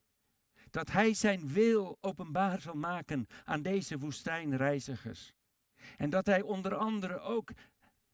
Dat 0.70 0.92
Hij 0.92 1.14
zijn 1.14 1.48
wil 1.48 1.98
openbaar 2.02 2.62
zal 2.62 2.76
maken 2.76 3.26
aan 3.44 3.62
deze 3.62 3.98
woestijnreizigers. 3.98 5.34
En 5.98 6.10
dat 6.10 6.26
Hij 6.26 6.42
onder 6.42 6.76
andere 6.76 7.20
ook 7.20 7.52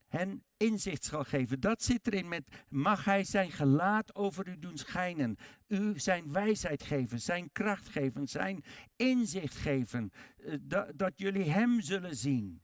hen 0.08 0.44
inzicht 0.58 1.04
zal 1.04 1.24
geven. 1.24 1.60
Dat 1.60 1.84
zit 1.84 2.08
erin 2.08 2.28
met, 2.28 2.66
mag 2.70 3.06
Hij 3.06 3.24
zijn 3.24 3.52
gelaat 3.52 4.16
over 4.16 4.48
u 4.48 4.60
doen 4.60 4.78
schijnen. 4.78 5.38
U 5.68 6.00
zijn 6.00 6.32
wijsheid 6.32 6.84
geven, 6.84 7.22
zijn 7.22 7.52
kracht 7.52 7.90
geven, 7.90 8.28
zijn 8.28 8.64
inzicht 8.96 9.56
geven. 9.56 10.12
Eh, 10.38 10.56
dat, 10.62 10.92
dat 10.96 11.14
jullie 11.16 11.50
Hem 11.50 11.82
zullen 11.82 12.16
zien. 12.16 12.62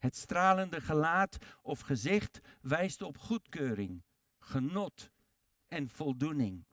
Het 0.00 0.16
stralende 0.16 0.80
gelaat 0.80 1.36
of 1.62 1.80
gezicht 1.80 2.40
wijst 2.60 3.02
op 3.02 3.18
goedkeuring, 3.18 4.02
genot 4.38 5.10
en 5.68 5.88
voldoening. 5.88 6.64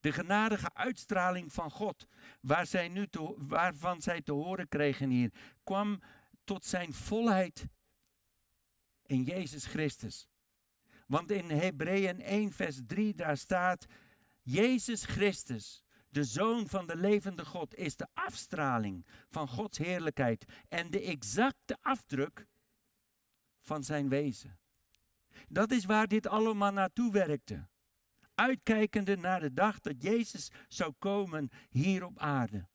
De 0.00 0.12
genadige 0.12 0.74
uitstraling 0.74 1.52
van 1.52 1.70
God, 1.70 2.06
waar 2.40 2.66
zij 2.66 2.88
nu 2.88 3.08
waarvan 3.36 4.02
zij 4.02 4.22
te 4.22 4.32
horen 4.32 4.68
kregen 4.68 5.10
hier, 5.10 5.32
kwam 5.64 6.00
tot 6.44 6.64
zijn 6.64 6.92
volheid 6.92 7.66
in 9.06 9.22
Jezus 9.22 9.66
Christus. 9.66 10.28
Want 11.06 11.30
in 11.30 11.50
Hebreeën 11.50 12.20
1, 12.20 12.52
vers 12.52 12.80
3, 12.86 13.14
daar 13.14 13.36
staat: 13.36 13.86
Jezus 14.42 15.04
Christus, 15.04 15.84
de 16.16 16.24
Zoon 16.24 16.68
van 16.68 16.86
de 16.86 16.96
levende 16.96 17.44
God, 17.44 17.74
is 17.74 17.96
de 17.96 18.06
afstraling 18.14 19.06
van 19.28 19.48
Gods 19.48 19.78
heerlijkheid 19.78 20.44
en 20.68 20.90
de 20.90 21.00
exacte 21.00 21.76
afdruk 21.80 22.46
van 23.60 23.84
zijn 23.84 24.08
wezen. 24.08 24.58
Dat 25.48 25.70
is 25.70 25.84
waar 25.84 26.06
dit 26.06 26.26
allemaal 26.26 26.72
naartoe 26.72 27.12
werkte. 27.12 27.68
Uitkijkende 28.34 29.16
naar 29.16 29.40
de 29.40 29.52
dag 29.52 29.80
dat 29.80 30.02
Jezus 30.02 30.50
zou 30.68 30.92
komen 30.98 31.50
hier 31.70 32.04
op 32.04 32.18
aarde. 32.18 32.68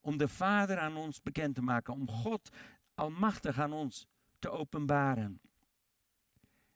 Om 0.00 0.16
de 0.16 0.28
Vader 0.28 0.78
aan 0.78 0.96
ons 0.96 1.22
bekend 1.22 1.54
te 1.54 1.62
maken, 1.62 1.94
om 1.94 2.08
God 2.08 2.48
almachtig 2.94 3.58
aan 3.58 3.72
ons 3.72 4.06
te 4.38 4.50
openbaren. 4.50 5.40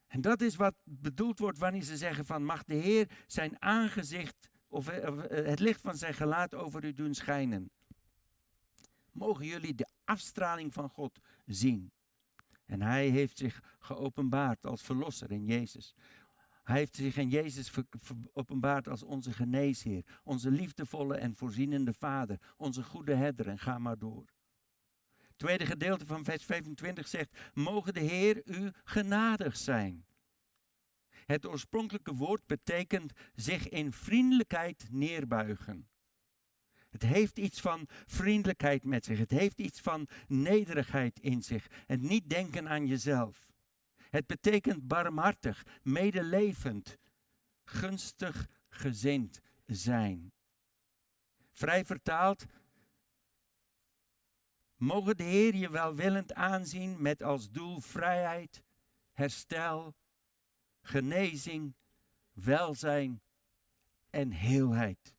En 0.06 0.20
dat 0.20 0.40
is 0.40 0.56
wat 0.56 0.74
bedoeld 0.84 1.38
wordt 1.38 1.58
wanneer 1.58 1.82
ze 1.82 1.96
zeggen 1.96 2.26
van 2.26 2.44
mag 2.44 2.64
de 2.64 2.74
Heer 2.74 3.10
zijn 3.26 3.62
aangezicht 3.62 4.47
of 4.68 4.88
eh, 4.88 5.46
het 5.46 5.60
licht 5.60 5.80
van 5.80 5.96
zijn 5.96 6.14
gelaat 6.14 6.54
over 6.54 6.84
u 6.84 6.92
doen 6.92 7.14
schijnen. 7.14 7.70
Mogen 9.12 9.46
jullie 9.46 9.74
de 9.74 9.88
afstraling 10.04 10.72
van 10.72 10.88
God 10.88 11.18
zien. 11.46 11.90
En 12.66 12.82
hij 12.82 13.08
heeft 13.08 13.38
zich 13.38 13.76
geopenbaard 13.78 14.66
als 14.66 14.82
verlosser 14.82 15.30
in 15.30 15.44
Jezus. 15.44 15.94
Hij 16.62 16.76
heeft 16.76 16.96
zich 16.96 17.16
in 17.16 17.28
Jezus 17.28 17.70
geopenbaard 17.70 18.88
als 18.88 19.02
onze 19.02 19.32
geneesheer, 19.32 20.04
onze 20.22 20.50
liefdevolle 20.50 21.16
en 21.16 21.34
voorzienende 21.34 21.92
Vader, 21.92 22.40
onze 22.56 22.82
goede 22.82 23.14
herder 23.14 23.48
en 23.48 23.58
ga 23.58 23.78
maar 23.78 23.98
door 23.98 24.24
tweede 25.38 25.66
gedeelte 25.66 26.06
van 26.06 26.24
vers 26.24 26.44
25 26.44 27.08
zegt, 27.08 27.36
mogen 27.54 27.94
de 27.94 28.00
Heer 28.00 28.42
u 28.44 28.70
genadig 28.84 29.56
zijn. 29.56 30.06
Het 31.28 31.46
oorspronkelijke 31.46 32.14
woord 32.14 32.46
betekent 32.46 33.12
zich 33.34 33.68
in 33.68 33.92
vriendelijkheid 33.92 34.86
neerbuigen. 34.90 35.88
Het 36.88 37.02
heeft 37.02 37.38
iets 37.38 37.60
van 37.60 37.88
vriendelijkheid 38.06 38.84
met 38.84 39.04
zich. 39.04 39.18
Het 39.18 39.30
heeft 39.30 39.60
iets 39.60 39.80
van 39.80 40.08
nederigheid 40.26 41.20
in 41.20 41.42
zich. 41.42 41.66
En 41.86 42.00
niet 42.00 42.30
denken 42.30 42.68
aan 42.68 42.86
jezelf. 42.86 43.46
Het 43.96 44.26
betekent 44.26 44.86
barmhartig, 44.86 45.66
medelevend, 45.82 46.98
gunstig 47.64 48.48
gezind 48.68 49.40
zijn. 49.66 50.32
Vrij 51.52 51.84
vertaald 51.84 52.46
Mogen 54.76 55.16
de 55.16 55.22
Heer 55.22 55.54
je 55.54 55.70
welwillend 55.70 56.34
aanzien 56.34 57.02
met 57.02 57.22
als 57.22 57.50
doel 57.50 57.80
vrijheid, 57.80 58.62
herstel, 59.12 59.94
genezing, 60.88 61.74
welzijn 62.32 63.20
en 64.10 64.30
heelheid. 64.32 65.14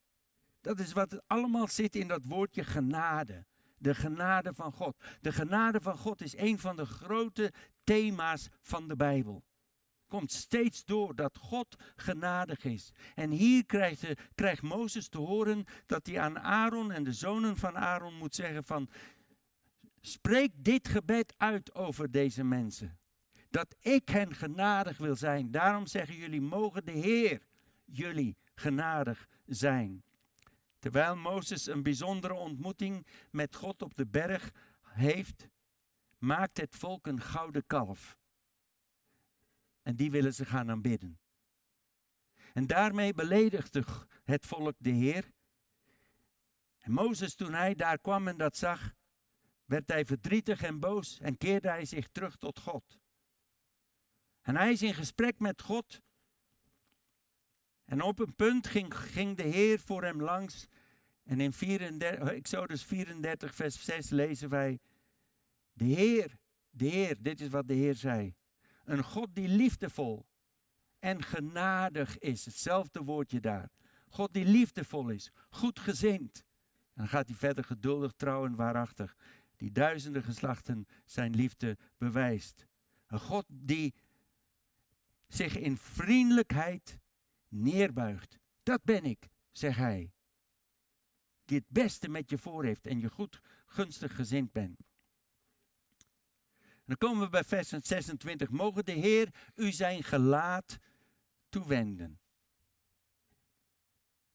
Dat 0.62 0.80
is 0.80 0.94
wat 0.94 1.22
allemaal 1.28 1.68
zit 1.68 1.96
in 1.96 2.08
dat 2.08 2.24
woordje 2.26 2.64
genade. 2.64 3.46
De 3.78 3.96
genade 3.96 4.54
van 4.54 4.72
God. 4.72 5.04
De 5.22 5.32
genade 5.32 5.82
van 5.82 5.98
God 5.98 6.22
is 6.22 6.38
een 6.38 6.60
van 6.60 6.76
de 6.76 6.86
grote 6.86 7.54
thema's 7.84 8.48
van 8.62 8.88
de 8.88 8.96
Bijbel. 8.96 9.44
Komt 10.08 10.32
steeds 10.32 10.86
door 10.86 11.16
dat 11.16 11.38
God 11.38 11.76
genadig 11.96 12.64
is. 12.64 12.92
En 13.16 13.32
hier 13.32 13.66
krijgt, 13.66 14.14
krijgt 14.36 14.62
Mozes 14.62 15.08
te 15.08 15.18
horen 15.18 15.66
dat 15.86 16.06
hij 16.06 16.20
aan 16.20 16.40
Aaron 16.40 16.92
en 16.92 17.04
de 17.04 17.14
zonen 17.14 17.58
van 17.58 17.78
Aaron 17.78 18.18
moet 18.18 18.36
zeggen 18.36 18.64
van 18.64 18.90
Spreek 20.02 20.52
dit 20.56 20.88
gebed 20.88 21.34
uit 21.38 21.76
over 21.76 22.12
deze 22.12 22.44
mensen. 22.44 23.00
Dat 23.50 23.76
ik 23.80 24.10
hen 24.10 24.36
genadig 24.36 24.98
wil 24.98 25.16
zijn. 25.16 25.52
Daarom 25.52 25.88
zeggen 25.88 26.16
jullie, 26.16 26.42
mogen 26.42 26.86
de 26.86 26.92
Heer 26.92 27.42
jullie 27.86 28.38
genadig 28.56 29.28
zijn. 29.46 30.04
Terwijl 30.80 31.16
Mozes 31.16 31.68
een 31.68 31.84
bijzondere 31.84 32.34
ontmoeting 32.34 33.08
met 33.32 33.56
God 33.56 33.82
op 33.82 33.96
de 33.96 34.08
berg 34.08 34.52
heeft, 34.82 35.48
maakt 36.18 36.58
het 36.58 36.76
volk 36.76 37.08
een 37.08 37.22
gouden 37.22 37.66
kalf. 37.66 38.18
En 39.82 39.96
die 39.96 40.12
willen 40.12 40.34
ze 40.34 40.46
gaan 40.46 40.70
aanbidden. 40.70 41.20
En 42.54 42.68
daarmee 42.68 43.14
beledigde 43.14 43.84
het 44.24 44.46
volk 44.46 44.76
de 44.78 44.90
Heer. 44.90 45.32
En 46.80 46.92
Mozes, 46.92 47.36
toen 47.36 47.54
hij 47.54 47.76
daar 47.76 48.00
kwam 48.00 48.28
en 48.28 48.38
dat 48.38 48.58
zag, 48.58 48.94
werd 49.66 49.88
hij 49.88 50.06
verdrietig 50.06 50.62
en 50.62 50.80
boos 50.80 51.20
en 51.20 51.38
keerde 51.38 51.70
hij 51.70 51.86
zich 51.86 52.08
terug 52.12 52.36
tot 52.36 52.60
God. 52.60 53.00
En 54.50 54.56
hij 54.56 54.72
is 54.72 54.82
in 54.82 54.94
gesprek 54.94 55.40
met 55.40 55.62
God. 55.62 56.02
En 57.86 58.02
op 58.02 58.20
een 58.20 58.36
punt 58.36 58.68
ging, 58.68 58.96
ging 58.96 59.38
de 59.38 59.44
Heer 59.44 59.80
voor 59.80 60.04
hem 60.04 60.22
langs. 60.22 60.68
En 61.24 61.40
in 61.40 61.54
34, 61.54 62.30
Exodus 62.30 62.84
34, 62.84 63.56
vers 63.56 63.84
6 63.84 64.10
lezen 64.10 64.50
wij: 64.50 64.80
De 65.74 65.86
Heer, 65.86 66.38
de 66.70 66.86
Heer, 66.86 67.18
dit 67.22 67.42
is 67.42 67.48
wat 67.48 67.68
de 67.68 67.74
Heer 67.74 67.96
zei. 67.96 68.36
Een 68.84 69.04
God 69.04 69.36
die 69.36 69.48
liefdevol 69.48 70.26
en 71.00 71.24
genadig 71.24 72.18
is. 72.18 72.46
Hetzelfde 72.46 73.04
woordje 73.04 73.40
daar. 73.40 73.70
God 74.08 74.34
die 74.34 74.46
liefdevol 74.46 75.10
is, 75.10 75.32
goedgezind. 75.50 76.44
En 76.94 76.94
dan 76.94 77.08
gaat 77.08 77.28
hij 77.28 77.38
verder 77.38 77.64
geduldig, 77.64 78.12
trouw 78.12 78.46
en 78.46 78.56
waarachtig 78.56 79.16
die 79.56 79.72
duizenden 79.72 80.24
geslachten 80.24 80.88
zijn 81.06 81.36
liefde 81.36 81.78
bewijst. 81.98 82.68
Een 83.08 83.20
God 83.20 83.46
die 83.48 83.94
zich 85.30 85.58
in 85.58 85.78
vriendelijkheid 85.78 87.00
neerbuigt. 87.48 88.40
Dat 88.64 88.84
ben 88.84 89.04
ik, 89.04 89.30
zegt 89.52 89.78
hij. 89.78 90.14
Die 91.46 91.58
het 91.58 91.68
beste 91.68 92.10
met 92.10 92.30
je 92.30 92.38
voor 92.38 92.64
heeft 92.64 92.88
en 92.88 93.00
je 93.00 93.10
goed 93.10 93.42
gunstig 93.66 94.16
gezind 94.16 94.52
bent. 94.52 94.82
dan 96.86 96.98
komen 96.98 97.24
we 97.24 97.30
bij 97.30 97.44
vers 97.44 97.70
26. 97.70 98.50
Mogen 98.50 98.86
de 98.86 98.92
Heer 98.92 99.34
u 99.56 99.72
zijn 99.72 100.04
gelaat 100.04 100.78
toewenden. 101.50 102.20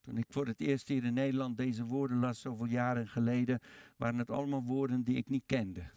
Toen 0.01 0.17
ik 0.17 0.27
voor 0.29 0.47
het 0.47 0.61
eerst 0.61 0.89
hier 0.89 1.05
in 1.05 1.15
Nederland 1.15 1.57
deze 1.57 1.85
woorden 1.85 2.19
las, 2.19 2.41
zoveel 2.41 2.67
jaren 2.67 3.09
geleden, 3.09 3.61
waren 3.97 4.19
het 4.19 4.31
allemaal 4.31 4.63
woorden 4.63 5.05
die 5.05 5.17
ik 5.17 5.29
niet 5.29 5.47
kende. 5.47 5.91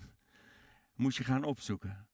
Moest 0.93 1.17
je 1.17 1.23
gaan 1.23 1.43
opzoeken. 1.43 2.06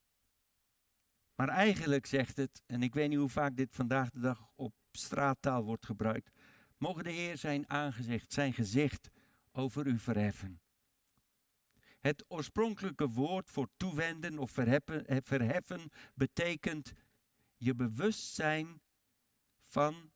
Maar 1.44 1.56
eigenlijk 1.56 2.06
zegt 2.06 2.38
het, 2.38 2.64
en 2.66 2.84
ik 2.84 2.94
weet 2.94 3.10
niet 3.10 3.18
hoe 3.18 3.30
vaak 3.30 3.56
dit 3.56 3.76
vandaag 3.76 4.10
de 4.10 4.20
dag 4.20 4.48
op 4.56 4.74
straattaal 4.92 5.64
wordt 5.64 5.86
gebruikt, 5.86 6.32
mogen 6.78 7.04
de 7.04 7.12
Heer 7.12 7.38
zijn 7.38 7.70
aangezicht, 7.70 8.34
zijn 8.34 8.54
gezicht 8.54 9.10
over 9.52 9.88
u 9.88 10.00
verheffen. 10.00 10.62
Het 12.00 12.26
oorspronkelijke 12.28 13.10
woord 13.10 13.50
voor 13.50 13.70
toewenden 13.78 14.40
of 14.40 14.52
verheffen, 14.52 15.06
eh, 15.06 15.18
verheffen 15.24 15.90
betekent 16.14 16.94
je 17.58 17.76
bewustzijn 17.76 18.82
van 19.60 20.12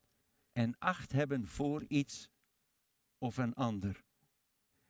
en 0.52 0.76
acht 0.78 1.12
hebben 1.12 1.48
voor 1.48 1.86
iets 1.88 2.30
of 3.18 3.38
een 3.38 3.54
ander. 3.54 4.04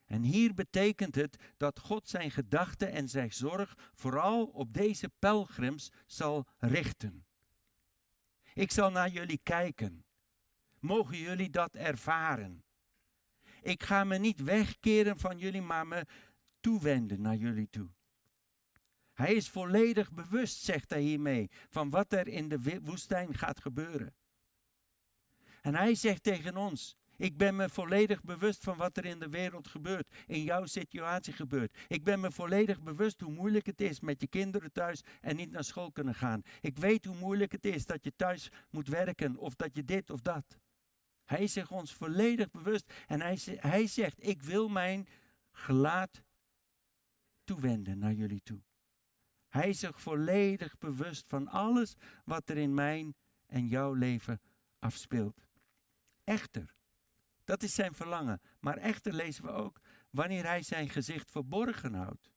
En 0.08 0.22
hier 0.22 0.54
betekent 0.54 1.14
het 1.14 1.36
dat 1.56 1.78
God 1.78 2.08
zijn 2.08 2.30
gedachten 2.30 2.92
en 2.92 3.08
zijn 3.08 3.32
zorg 3.32 3.76
vooral 3.94 4.46
op 4.46 4.72
deze 4.72 5.10
pelgrims 5.18 5.92
zal 6.06 6.46
richten. 6.58 7.26
Ik 8.54 8.70
zal 8.70 8.90
naar 8.90 9.08
jullie 9.08 9.40
kijken. 9.42 10.04
Mogen 10.80 11.18
jullie 11.18 11.50
dat 11.50 11.74
ervaren? 11.74 12.64
Ik 13.62 13.82
ga 13.82 14.04
me 14.04 14.18
niet 14.18 14.42
wegkeren 14.42 15.18
van 15.18 15.38
jullie, 15.38 15.62
maar 15.62 15.86
me 15.86 16.06
toewenden 16.60 17.20
naar 17.20 17.36
jullie 17.36 17.70
toe. 17.70 17.90
Hij 19.12 19.34
is 19.34 19.48
volledig 19.48 20.12
bewust, 20.12 20.62
zegt 20.62 20.90
hij 20.90 21.00
hiermee, 21.00 21.50
van 21.68 21.90
wat 21.90 22.12
er 22.12 22.28
in 22.28 22.48
de 22.48 22.80
woestijn 22.82 23.34
gaat 23.34 23.60
gebeuren. 23.60 24.14
En 25.60 25.74
hij 25.74 25.94
zegt 25.94 26.22
tegen 26.22 26.56
ons, 26.56 26.96
ik 27.18 27.36
ben 27.36 27.56
me 27.56 27.68
volledig 27.68 28.22
bewust 28.22 28.64
van 28.64 28.76
wat 28.76 28.96
er 28.96 29.04
in 29.04 29.18
de 29.18 29.28
wereld 29.28 29.68
gebeurt, 29.68 30.14
in 30.26 30.42
jouw 30.42 30.66
situatie 30.66 31.32
gebeurt. 31.32 31.76
Ik 31.88 32.04
ben 32.04 32.20
me 32.20 32.30
volledig 32.30 32.82
bewust 32.82 33.20
hoe 33.20 33.32
moeilijk 33.32 33.66
het 33.66 33.80
is 33.80 34.00
met 34.00 34.20
je 34.20 34.26
kinderen 34.26 34.72
thuis 34.72 35.02
en 35.20 35.36
niet 35.36 35.50
naar 35.50 35.64
school 35.64 35.92
kunnen 35.92 36.14
gaan. 36.14 36.42
Ik 36.60 36.78
weet 36.78 37.04
hoe 37.04 37.16
moeilijk 37.16 37.52
het 37.52 37.64
is 37.64 37.86
dat 37.86 38.04
je 38.04 38.12
thuis 38.16 38.48
moet 38.70 38.88
werken 38.88 39.36
of 39.36 39.54
dat 39.54 39.74
je 39.74 39.84
dit 39.84 40.10
of 40.10 40.20
dat. 40.20 40.58
Hij 41.24 41.42
is 41.42 41.52
zich 41.52 41.70
ons 41.70 41.94
volledig 41.94 42.50
bewust 42.50 42.92
en 43.06 43.20
hij, 43.20 43.38
hij 43.44 43.86
zegt, 43.86 44.26
ik 44.26 44.42
wil 44.42 44.68
mijn 44.68 45.08
gelaat 45.52 46.22
toewenden 47.44 47.98
naar 47.98 48.12
jullie 48.12 48.42
toe. 48.42 48.60
Hij 49.48 49.68
is 49.68 49.78
zich 49.78 50.00
volledig 50.00 50.78
bewust 50.78 51.28
van 51.28 51.48
alles 51.48 51.94
wat 52.24 52.48
er 52.48 52.56
in 52.56 52.74
mijn 52.74 53.14
en 53.46 53.66
jouw 53.66 53.92
leven 53.92 54.40
afspeelt. 54.78 55.46
Echter, 56.24 56.76
dat 57.48 57.62
is 57.62 57.74
zijn 57.74 57.94
verlangen. 57.94 58.40
Maar 58.60 58.76
echter 58.76 59.12
lezen 59.12 59.44
we 59.44 59.50
ook, 59.50 59.80
wanneer 60.10 60.44
hij 60.44 60.62
zijn 60.62 60.88
gezicht 60.88 61.30
verborgen 61.30 61.94
houdt, 61.94 62.30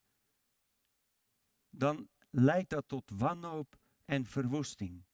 dan 1.69 2.09
leidt 2.29 2.69
dat 2.69 2.87
tot 2.87 3.11
wanhoop 3.15 3.77
en 4.05 4.25
verwoesting. 4.25 5.05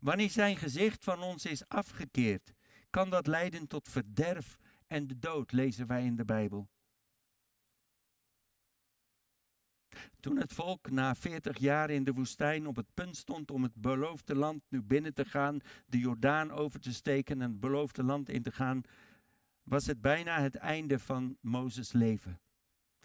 Wanneer 0.00 0.30
zijn 0.30 0.56
gezicht 0.56 1.04
van 1.04 1.22
ons 1.22 1.44
is 1.44 1.68
afgekeerd, 1.68 2.52
kan 2.90 3.10
dat 3.10 3.26
leiden 3.26 3.66
tot 3.66 3.88
verderf 3.88 4.58
en 4.86 5.06
de 5.06 5.18
dood, 5.18 5.52
lezen 5.52 5.86
wij 5.86 6.04
in 6.04 6.16
de 6.16 6.24
Bijbel. 6.24 6.68
Toen 10.20 10.36
het 10.36 10.52
volk 10.52 10.90
na 10.90 11.14
40 11.14 11.58
jaar 11.58 11.90
in 11.90 12.04
de 12.04 12.12
woestijn 12.12 12.66
op 12.66 12.76
het 12.76 12.94
punt 12.94 13.16
stond 13.16 13.50
om 13.50 13.62
het 13.62 13.74
beloofde 13.74 14.34
land 14.34 14.62
nu 14.68 14.82
binnen 14.82 15.14
te 15.14 15.24
gaan, 15.24 15.60
de 15.86 15.98
Jordaan 15.98 16.50
over 16.50 16.80
te 16.80 16.92
steken 16.92 17.42
en 17.42 17.50
het 17.50 17.60
beloofde 17.60 18.02
land 18.02 18.28
in 18.28 18.42
te 18.42 18.52
gaan, 18.52 18.82
was 19.70 19.86
het 19.86 20.00
bijna 20.00 20.40
het 20.40 20.56
einde 20.56 20.98
van 20.98 21.36
Mozes 21.40 21.92
leven. 21.92 22.40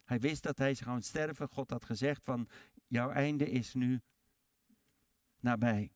Hij 0.03 0.19
wist 0.19 0.43
dat 0.43 0.57
hij 0.57 0.73
zou 0.73 1.01
sterven. 1.01 1.49
God 1.49 1.69
had 1.69 1.85
gezegd 1.85 2.23
van 2.23 2.47
jouw 2.87 3.09
einde 3.11 3.49
is 3.49 3.73
nu 3.73 4.01
nabij. 5.39 5.91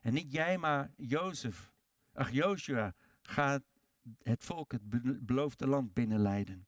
En 0.00 0.14
niet 0.14 0.32
jij, 0.32 0.58
maar 0.58 0.90
Jozef, 0.96 1.72
ach 2.12 2.30
Joshua, 2.30 2.94
gaat 3.22 3.62
het 4.22 4.44
volk 4.44 4.72
het 4.72 4.82
beloofde 5.26 5.66
land 5.66 5.94
binnenleiden. 5.94 6.66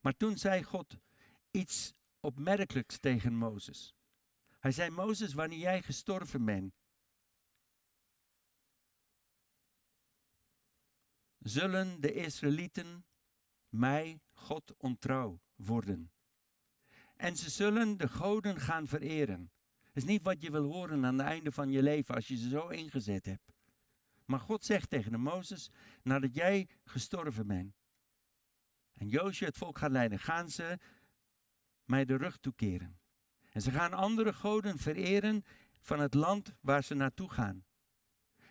Maar 0.00 0.16
toen 0.16 0.38
zei 0.38 0.62
God 0.62 0.98
iets 1.50 1.94
opmerkelijks 2.20 2.98
tegen 2.98 3.34
Mozes. 3.36 3.94
Hij 4.58 4.72
zei, 4.72 4.90
Mozes, 4.90 5.34
wanneer 5.34 5.58
jij 5.58 5.82
gestorven 5.82 6.44
bent, 6.44 6.74
zullen 11.44 12.00
de 12.00 12.12
Israëlieten 12.12 13.04
mij, 13.68 14.20
God, 14.32 14.74
ontrouw 14.76 15.40
worden. 15.54 16.12
En 17.16 17.36
ze 17.36 17.50
zullen 17.50 17.96
de 17.96 18.08
goden 18.08 18.60
gaan 18.60 18.86
vereren. 18.86 19.50
Dat 19.84 20.02
is 20.02 20.04
niet 20.04 20.22
wat 20.22 20.42
je 20.42 20.50
wil 20.50 20.64
horen 20.64 21.04
aan 21.04 21.18
het 21.18 21.26
einde 21.26 21.52
van 21.52 21.70
je 21.70 21.82
leven 21.82 22.14
als 22.14 22.28
je 22.28 22.36
ze 22.36 22.48
zo 22.48 22.68
ingezet 22.68 23.26
hebt. 23.26 23.52
Maar 24.24 24.40
God 24.40 24.64
zegt 24.64 24.90
tegen 24.90 25.12
de 25.12 25.18
Mozes, 25.18 25.70
nadat 26.02 26.34
jij 26.34 26.68
gestorven 26.84 27.46
bent 27.46 27.74
en 28.94 29.08
Joosje 29.08 29.44
het 29.44 29.56
volk 29.56 29.78
gaat 29.78 29.90
leiden, 29.90 30.18
gaan 30.18 30.50
ze 30.50 30.78
mij 31.84 32.04
de 32.04 32.16
rug 32.16 32.36
toekeren. 32.36 32.98
En 33.52 33.62
ze 33.62 33.70
gaan 33.70 33.92
andere 33.92 34.32
goden 34.32 34.78
vereren 34.78 35.44
van 35.78 36.00
het 36.00 36.14
land 36.14 36.54
waar 36.60 36.84
ze 36.84 36.94
naartoe 36.94 37.30
gaan. 37.30 37.64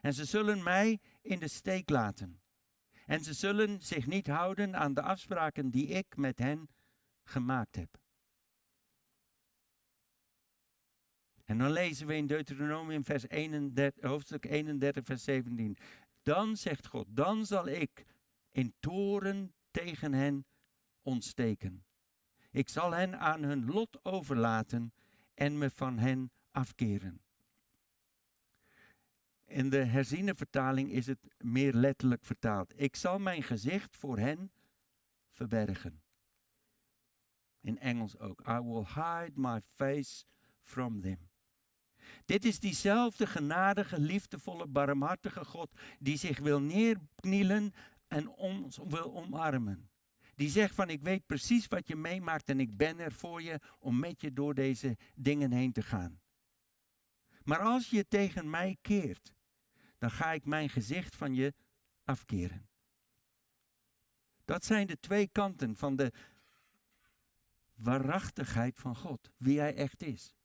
En 0.02 0.14
ze 0.14 0.26
zullen 0.26 0.64
mij 0.64 1.00
in 1.22 1.40
de 1.40 1.48
steek 1.48 1.90
laten. 1.90 2.43
En 3.06 3.24
ze 3.24 3.34
zullen 3.34 3.82
zich 3.82 4.08
niet 4.08 4.28
houden 4.28 4.76
aan 4.76 4.94
de 4.94 5.02
afspraken 5.02 5.70
die 5.70 5.88
ik 5.88 6.18
met 6.18 6.40
hen 6.40 6.70
gemaakt 7.24 7.76
heb. 7.76 8.02
En 11.46 11.58
dan 11.58 11.72
lezen 11.72 12.08
we 12.08 12.16
in 12.16 12.28
Deuteronomium 12.28 13.06
vers 13.06 13.28
31, 13.28 14.04
hoofdstuk 14.04 14.46
31, 14.46 15.06
vers 15.06 15.24
17. 15.24 15.78
Dan 16.22 16.58
zegt 16.58 16.88
God, 16.88 17.08
dan 17.10 17.46
zal 17.46 17.68
ik 17.68 18.06
in 18.52 18.74
toren 18.80 19.54
tegen 19.72 20.14
hen 20.14 20.46
ontsteken. 21.02 21.86
Ik 22.52 22.70
zal 22.70 22.92
hen 22.92 23.20
aan 23.20 23.44
hun 23.44 23.66
lot 23.66 24.06
overlaten 24.06 24.94
en 25.34 25.58
me 25.58 25.70
van 25.70 25.98
hen 25.98 26.32
afkeren. 26.52 27.22
In 29.54 29.70
de 29.70 29.84
herziene 29.84 30.36
vertaling 30.36 30.92
is 30.92 31.08
het 31.08 31.20
meer 31.38 31.74
letterlijk 31.74 32.26
vertaald. 32.26 32.74
Ik 32.76 32.96
zal 32.96 33.20
mijn 33.20 33.44
gezicht 33.44 33.96
voor 33.96 34.18
hen 34.18 34.52
verbergen. 35.32 36.02
In 37.62 37.80
Engels 37.80 38.18
ook. 38.20 38.42
I 38.48 38.60
will 38.60 38.86
hide 38.86 39.32
my 39.36 39.62
face 39.76 40.24
from 40.62 41.02
them. 41.02 41.18
Dit 42.26 42.46
is 42.46 42.60
diezelfde 42.60 43.28
genadige, 43.28 44.00
liefdevolle, 44.00 44.68
barmhartige 44.68 45.46
God 45.46 45.70
die 46.00 46.18
zich 46.18 46.40
wil 46.40 46.62
neerknielen 46.62 47.74
en 48.08 48.30
ons 48.30 48.78
wil 48.88 49.16
omarmen. 49.16 49.90
Die 50.36 50.50
zegt 50.50 50.76
van 50.76 50.90
ik 50.90 51.02
weet 51.02 51.26
precies 51.26 51.68
wat 51.68 51.88
je 51.88 51.96
meemaakt 51.96 52.50
en 52.50 52.60
ik 52.60 52.78
ben 52.78 53.00
er 53.00 53.12
voor 53.12 53.42
je 53.42 53.60
om 53.80 54.00
met 54.00 54.22
je 54.22 54.34
door 54.34 54.54
deze 54.54 54.98
dingen 55.16 55.52
heen 55.52 55.72
te 55.72 55.82
gaan. 55.82 56.22
Maar 57.44 57.60
als 57.60 57.90
je 57.90 58.08
tegen 58.08 58.50
mij 58.50 58.78
keert, 58.82 59.34
dan 60.04 60.12
ga 60.12 60.32
ik 60.32 60.46
mijn 60.46 60.70
gezicht 60.70 61.16
van 61.16 61.34
je 61.34 61.54
afkeren. 62.04 62.70
Dat 64.46 64.66
zijn 64.66 64.88
de 64.88 65.00
twee 65.00 65.28
kanten 65.28 65.76
van 65.76 65.96
de 65.96 66.12
waarachtigheid 67.74 68.80
van 68.80 68.96
God, 68.96 69.32
wie 69.38 69.60
hij 69.60 69.76
echt 69.76 70.02
is. 70.02 70.36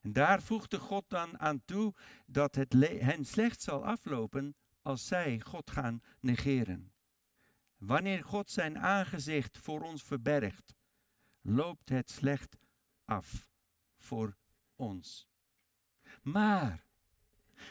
En 0.00 0.12
daar 0.12 0.42
voegde 0.42 0.78
God 0.78 1.04
dan 1.08 1.38
aan 1.38 1.64
toe 1.64 1.94
dat 2.26 2.54
het 2.54 2.72
hen 2.82 3.24
slecht 3.24 3.62
zal 3.62 3.84
aflopen 3.84 4.56
als 4.82 5.06
zij 5.06 5.40
God 5.40 5.70
gaan 5.70 6.02
negeren. 6.20 6.92
Wanneer 7.76 8.24
God 8.24 8.50
zijn 8.50 8.78
aangezicht 8.78 9.58
voor 9.58 9.82
ons 9.82 10.02
verbergt, 10.02 10.74
loopt 11.40 11.88
het 11.88 12.10
slecht 12.10 12.56
af 13.04 13.48
voor 13.98 14.36
ons. 14.76 15.28
Maar 16.22 16.85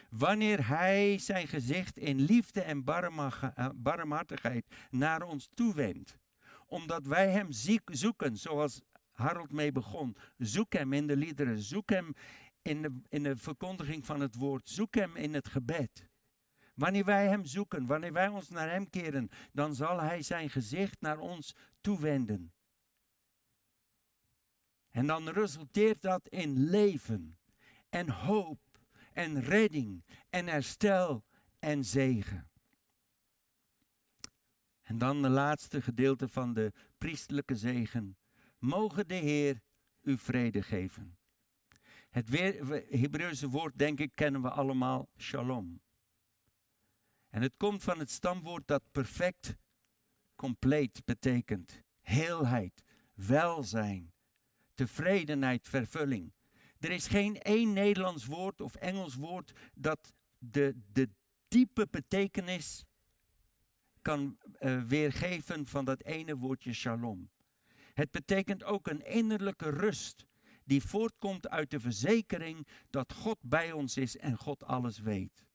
wanneer 0.09 0.67
Hij 0.67 1.17
zijn 1.17 1.47
gezicht 1.47 1.97
in 1.97 2.19
liefde 2.19 2.61
en 2.61 2.83
eh, 2.85 3.69
barmhartigheid 3.75 4.65
naar 4.89 5.21
ons 5.21 5.49
toewendt, 5.53 6.17
omdat 6.65 7.05
wij 7.05 7.29
Hem 7.31 7.51
zoeken, 7.85 8.37
zoals 8.37 8.81
Harold 9.11 9.51
mee 9.51 9.71
begon, 9.71 10.17
zoek 10.37 10.73
Hem 10.73 10.93
in 10.93 11.07
de 11.07 11.17
liederen, 11.17 11.59
zoek 11.59 11.89
Hem 11.89 12.13
in 12.61 12.81
de, 12.81 12.99
in 13.09 13.23
de 13.23 13.35
verkondiging 13.35 14.05
van 14.05 14.19
het 14.19 14.35
woord, 14.35 14.69
zoek 14.69 14.95
Hem 14.95 15.15
in 15.15 15.33
het 15.33 15.47
gebed. 15.47 16.07
Wanneer 16.75 17.05
wij 17.05 17.27
Hem 17.27 17.45
zoeken, 17.45 17.85
wanneer 17.85 18.13
wij 18.13 18.27
ons 18.27 18.49
naar 18.49 18.69
Hem 18.69 18.89
keren, 18.89 19.29
dan 19.51 19.75
zal 19.75 20.01
Hij 20.01 20.21
zijn 20.21 20.49
gezicht 20.49 21.01
naar 21.01 21.19
ons 21.19 21.55
toewenden. 21.81 22.53
En 24.95 25.07
dan 25.07 25.29
resulteert 25.29 26.01
dat 26.01 26.27
in 26.27 26.69
leven 26.69 27.37
en 27.89 28.09
hoop 28.09 28.59
en 29.15 29.41
redding 29.41 30.05
en 30.29 30.47
herstel 30.47 31.25
en 31.59 31.85
zegen. 31.85 32.49
En 34.81 34.97
dan 34.97 35.21
de 35.21 35.29
laatste 35.29 35.81
gedeelte 35.81 36.27
van 36.27 36.53
de 36.53 36.71
priestelijke 36.97 37.55
zegen. 37.55 38.17
Mogen 38.57 39.07
de 39.07 39.13
Heer 39.13 39.61
u 40.01 40.17
vrede 40.17 40.61
geven. 40.63 41.17
Het 42.09 42.29
Hebreeuwse 42.89 43.49
woord, 43.49 43.77
denk 43.77 43.99
ik, 43.99 44.11
kennen 44.13 44.41
we 44.41 44.49
allemaal, 44.49 45.09
shalom. 45.17 45.81
En 47.29 47.41
het 47.41 47.53
komt 47.57 47.83
van 47.83 47.99
het 47.99 48.09
stamwoord 48.09 48.67
dat 48.67 48.83
perfect, 48.91 49.55
compleet 50.35 51.05
betekent. 51.05 51.83
Heelheid, 52.01 52.83
welzijn, 53.13 54.13
tevredenheid, 54.73 55.67
vervulling. 55.67 56.33
Er 56.79 56.91
is 56.91 57.07
geen 57.07 57.41
één 57.41 57.73
Nederlands 57.73 58.25
woord 58.25 58.61
of 58.61 58.75
Engels 58.75 59.15
woord 59.15 59.51
dat 59.73 60.13
de, 60.37 60.75
de 60.91 61.09
diepe 61.47 61.87
betekenis 61.91 62.85
kan 64.01 64.37
uh, 64.59 64.83
weergeven 64.83 65.67
van 65.67 65.85
dat 65.85 66.03
ene 66.03 66.37
woordje 66.37 66.73
shalom. 66.73 67.29
Het 67.93 68.11
betekent 68.11 68.63
ook 68.63 68.87
een 68.87 69.05
innerlijke 69.05 69.69
rust 69.69 70.25
die 70.63 70.83
voortkomt 70.83 71.49
uit 71.49 71.71
de 71.71 71.79
verzekering 71.79 72.67
dat 72.89 73.13
God 73.13 73.37
bij 73.41 73.71
ons 73.71 73.97
is 73.97 74.17
en 74.17 74.37
God 74.37 74.63
alles 74.63 74.99
weet. 74.99 75.45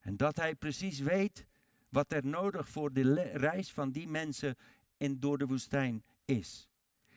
En 0.00 0.16
dat 0.16 0.36
hij 0.36 0.54
precies 0.54 0.98
weet 0.98 1.46
wat 1.88 2.12
er 2.12 2.26
nodig 2.26 2.68
voor 2.68 2.92
de 2.92 3.22
reis 3.22 3.72
van 3.72 3.90
die 3.90 4.08
mensen 4.08 4.56
in, 4.96 5.20
door 5.20 5.38
de 5.38 5.46
woestijn 5.46 6.04
is. 6.24 6.68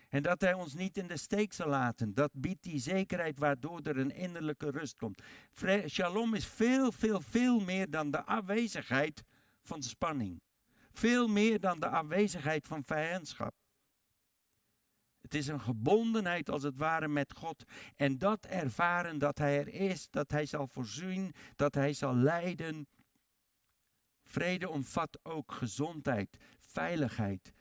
En 0.09 0.23
dat 0.23 0.41
hij 0.41 0.53
ons 0.53 0.73
niet 0.73 0.97
in 0.97 1.07
de 1.07 1.17
steek 1.17 1.53
zal 1.53 1.67
laten. 1.67 2.13
Dat 2.13 2.31
biedt 2.33 2.63
die 2.63 2.79
zekerheid 2.79 3.39
waardoor 3.39 3.81
er 3.81 3.97
een 3.97 4.11
innerlijke 4.11 4.69
rust 4.69 4.95
komt. 4.95 5.21
Shalom 5.87 6.33
is 6.33 6.45
veel, 6.45 6.91
veel, 6.91 7.21
veel 7.21 7.59
meer 7.59 7.89
dan 7.89 8.11
de 8.11 8.25
afwezigheid 8.25 9.23
van 9.61 9.83
spanning. 9.83 10.41
Veel 10.91 11.27
meer 11.27 11.59
dan 11.59 11.79
de 11.79 11.87
afwezigheid 11.87 12.67
van 12.67 12.83
vijandschap. 12.83 13.53
Het 15.21 15.33
is 15.33 15.47
een 15.47 15.61
gebondenheid 15.61 16.49
als 16.49 16.63
het 16.63 16.77
ware 16.77 17.07
met 17.07 17.33
God. 17.33 17.63
En 17.95 18.17
dat 18.17 18.45
ervaren 18.45 19.19
dat 19.19 19.37
Hij 19.37 19.59
er 19.59 19.67
is, 19.67 20.07
dat 20.09 20.31
Hij 20.31 20.45
zal 20.45 20.67
voorzien, 20.67 21.33
dat 21.55 21.75
Hij 21.75 21.93
zal 21.93 22.15
leiden. 22.15 22.87
Vrede 24.23 24.69
omvat 24.69 25.19
ook 25.23 25.51
gezondheid, 25.51 26.37
veiligheid 26.59 27.53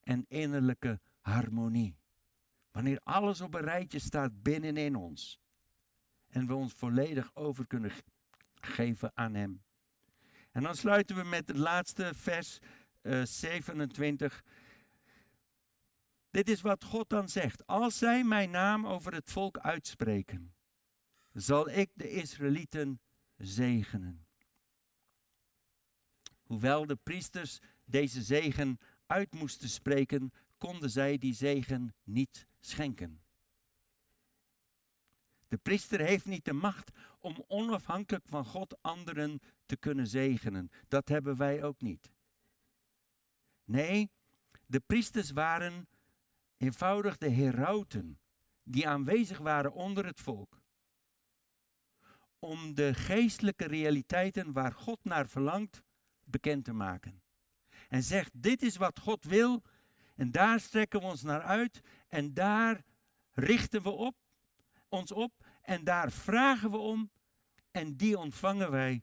en 0.00 0.24
innerlijke 0.28 1.00
harmonie. 1.30 1.96
Wanneer 2.70 3.00
alles 3.02 3.40
op 3.40 3.54
een 3.54 3.60
rijtje 3.60 3.98
staat 3.98 4.42
binnenin 4.42 4.96
ons. 4.96 5.40
En 6.28 6.46
we 6.46 6.54
ons 6.54 6.72
volledig 6.72 7.34
over 7.34 7.66
kunnen 7.66 7.92
geven 8.54 9.10
aan 9.14 9.34
Hem. 9.34 9.62
En 10.50 10.62
dan 10.62 10.74
sluiten 10.74 11.16
we 11.16 11.24
met 11.24 11.48
het 11.48 11.56
laatste 11.56 12.14
vers 12.14 12.58
uh, 13.02 13.20
eh, 13.20 13.26
27. 13.26 14.44
Dit 16.30 16.48
is 16.48 16.60
wat 16.60 16.84
God 16.84 17.08
dan 17.08 17.28
zegt. 17.28 17.66
Als 17.66 17.98
zij 17.98 18.24
mijn 18.24 18.50
naam 18.50 18.86
over 18.86 19.14
het 19.14 19.30
volk 19.30 19.58
uitspreken, 19.58 20.54
zal 21.32 21.68
ik 21.68 21.90
de 21.94 22.10
Israëlieten 22.10 23.00
zegenen. 23.36 24.26
Hoewel 26.42 26.86
de 26.86 26.96
priesters 26.96 27.58
deze 27.84 28.22
zegen 28.22 28.78
uit 29.06 29.34
moesten 29.34 29.68
spreken, 29.68 30.32
konden 30.60 30.90
zij 30.90 31.18
die 31.18 31.34
zegen 31.34 31.94
niet 32.04 32.46
schenken. 32.60 33.20
De 35.48 35.56
priester 35.56 36.00
heeft 36.00 36.26
niet 36.26 36.44
de 36.44 36.52
macht 36.52 36.90
om 37.18 37.44
onafhankelijk 37.48 38.24
van 38.28 38.44
God 38.44 38.82
anderen 38.82 39.40
te 39.66 39.76
kunnen 39.76 40.06
zegenen. 40.06 40.70
Dat 40.88 41.08
hebben 41.08 41.36
wij 41.36 41.62
ook 41.64 41.80
niet. 41.80 42.10
Nee, 43.64 44.10
de 44.66 44.80
priesters 44.80 45.30
waren 45.30 45.88
eenvoudig 46.56 47.16
de 47.16 47.30
herauten 47.30 48.18
die 48.62 48.88
aanwezig 48.88 49.38
waren 49.38 49.72
onder 49.72 50.06
het 50.06 50.20
volk. 50.20 50.62
Om 52.38 52.74
de 52.74 52.94
geestelijke 52.94 53.66
realiteiten 53.66 54.52
waar 54.52 54.72
God 54.72 55.04
naar 55.04 55.28
verlangt 55.28 55.82
bekend 56.24 56.64
te 56.64 56.72
maken. 56.72 57.22
En 57.88 58.02
zegt, 58.02 58.42
dit 58.42 58.62
is 58.62 58.76
wat 58.76 58.98
God 58.98 59.24
wil 59.24 59.62
en 60.20 60.30
daar 60.30 60.60
strekken 60.60 61.00
we 61.00 61.06
ons 61.06 61.22
naar 61.22 61.42
uit 61.42 61.80
en 62.08 62.34
daar 62.34 62.84
richten 63.32 63.82
we 63.82 63.90
op, 63.90 64.16
ons 64.88 65.12
op 65.12 65.32
en 65.62 65.84
daar 65.84 66.12
vragen 66.12 66.70
we 66.70 66.76
om 66.76 67.10
en 67.70 67.96
die 67.96 68.18
ontvangen 68.18 68.70
wij 68.70 69.02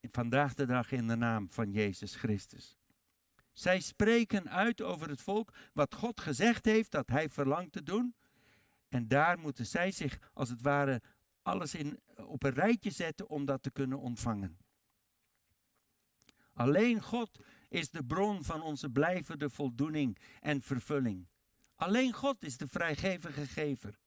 vandaag 0.00 0.54
de 0.54 0.66
dag 0.66 0.92
in 0.92 1.08
de 1.08 1.16
naam 1.16 1.50
van 1.50 1.72
Jezus 1.72 2.14
Christus. 2.14 2.78
Zij 3.52 3.80
spreken 3.80 4.50
uit 4.50 4.82
over 4.82 5.08
het 5.08 5.20
volk 5.20 5.54
wat 5.72 5.94
God 5.94 6.20
gezegd 6.20 6.64
heeft 6.64 6.90
dat 6.90 7.08
hij 7.08 7.28
verlangt 7.28 7.72
te 7.72 7.82
doen. 7.82 8.14
En 8.88 9.08
daar 9.08 9.38
moeten 9.38 9.66
zij 9.66 9.90
zich 9.90 10.30
als 10.32 10.48
het 10.48 10.62
ware 10.62 11.02
alles 11.42 11.74
in, 11.74 12.00
op 12.16 12.42
een 12.42 12.54
rijtje 12.54 12.90
zetten 12.90 13.28
om 13.28 13.44
dat 13.44 13.62
te 13.62 13.70
kunnen 13.70 13.98
ontvangen. 13.98 14.58
Alleen 16.52 17.02
God 17.02 17.40
is 17.70 17.90
de 17.90 18.04
bron 18.04 18.44
van 18.44 18.62
onze 18.62 18.90
blijvende 18.90 19.50
voldoening 19.50 20.18
en 20.40 20.62
vervulling. 20.62 21.28
Alleen 21.76 22.12
God 22.12 22.44
is 22.44 22.56
de 22.56 22.68
vrijgevige 22.68 23.46
gever. 23.46 23.98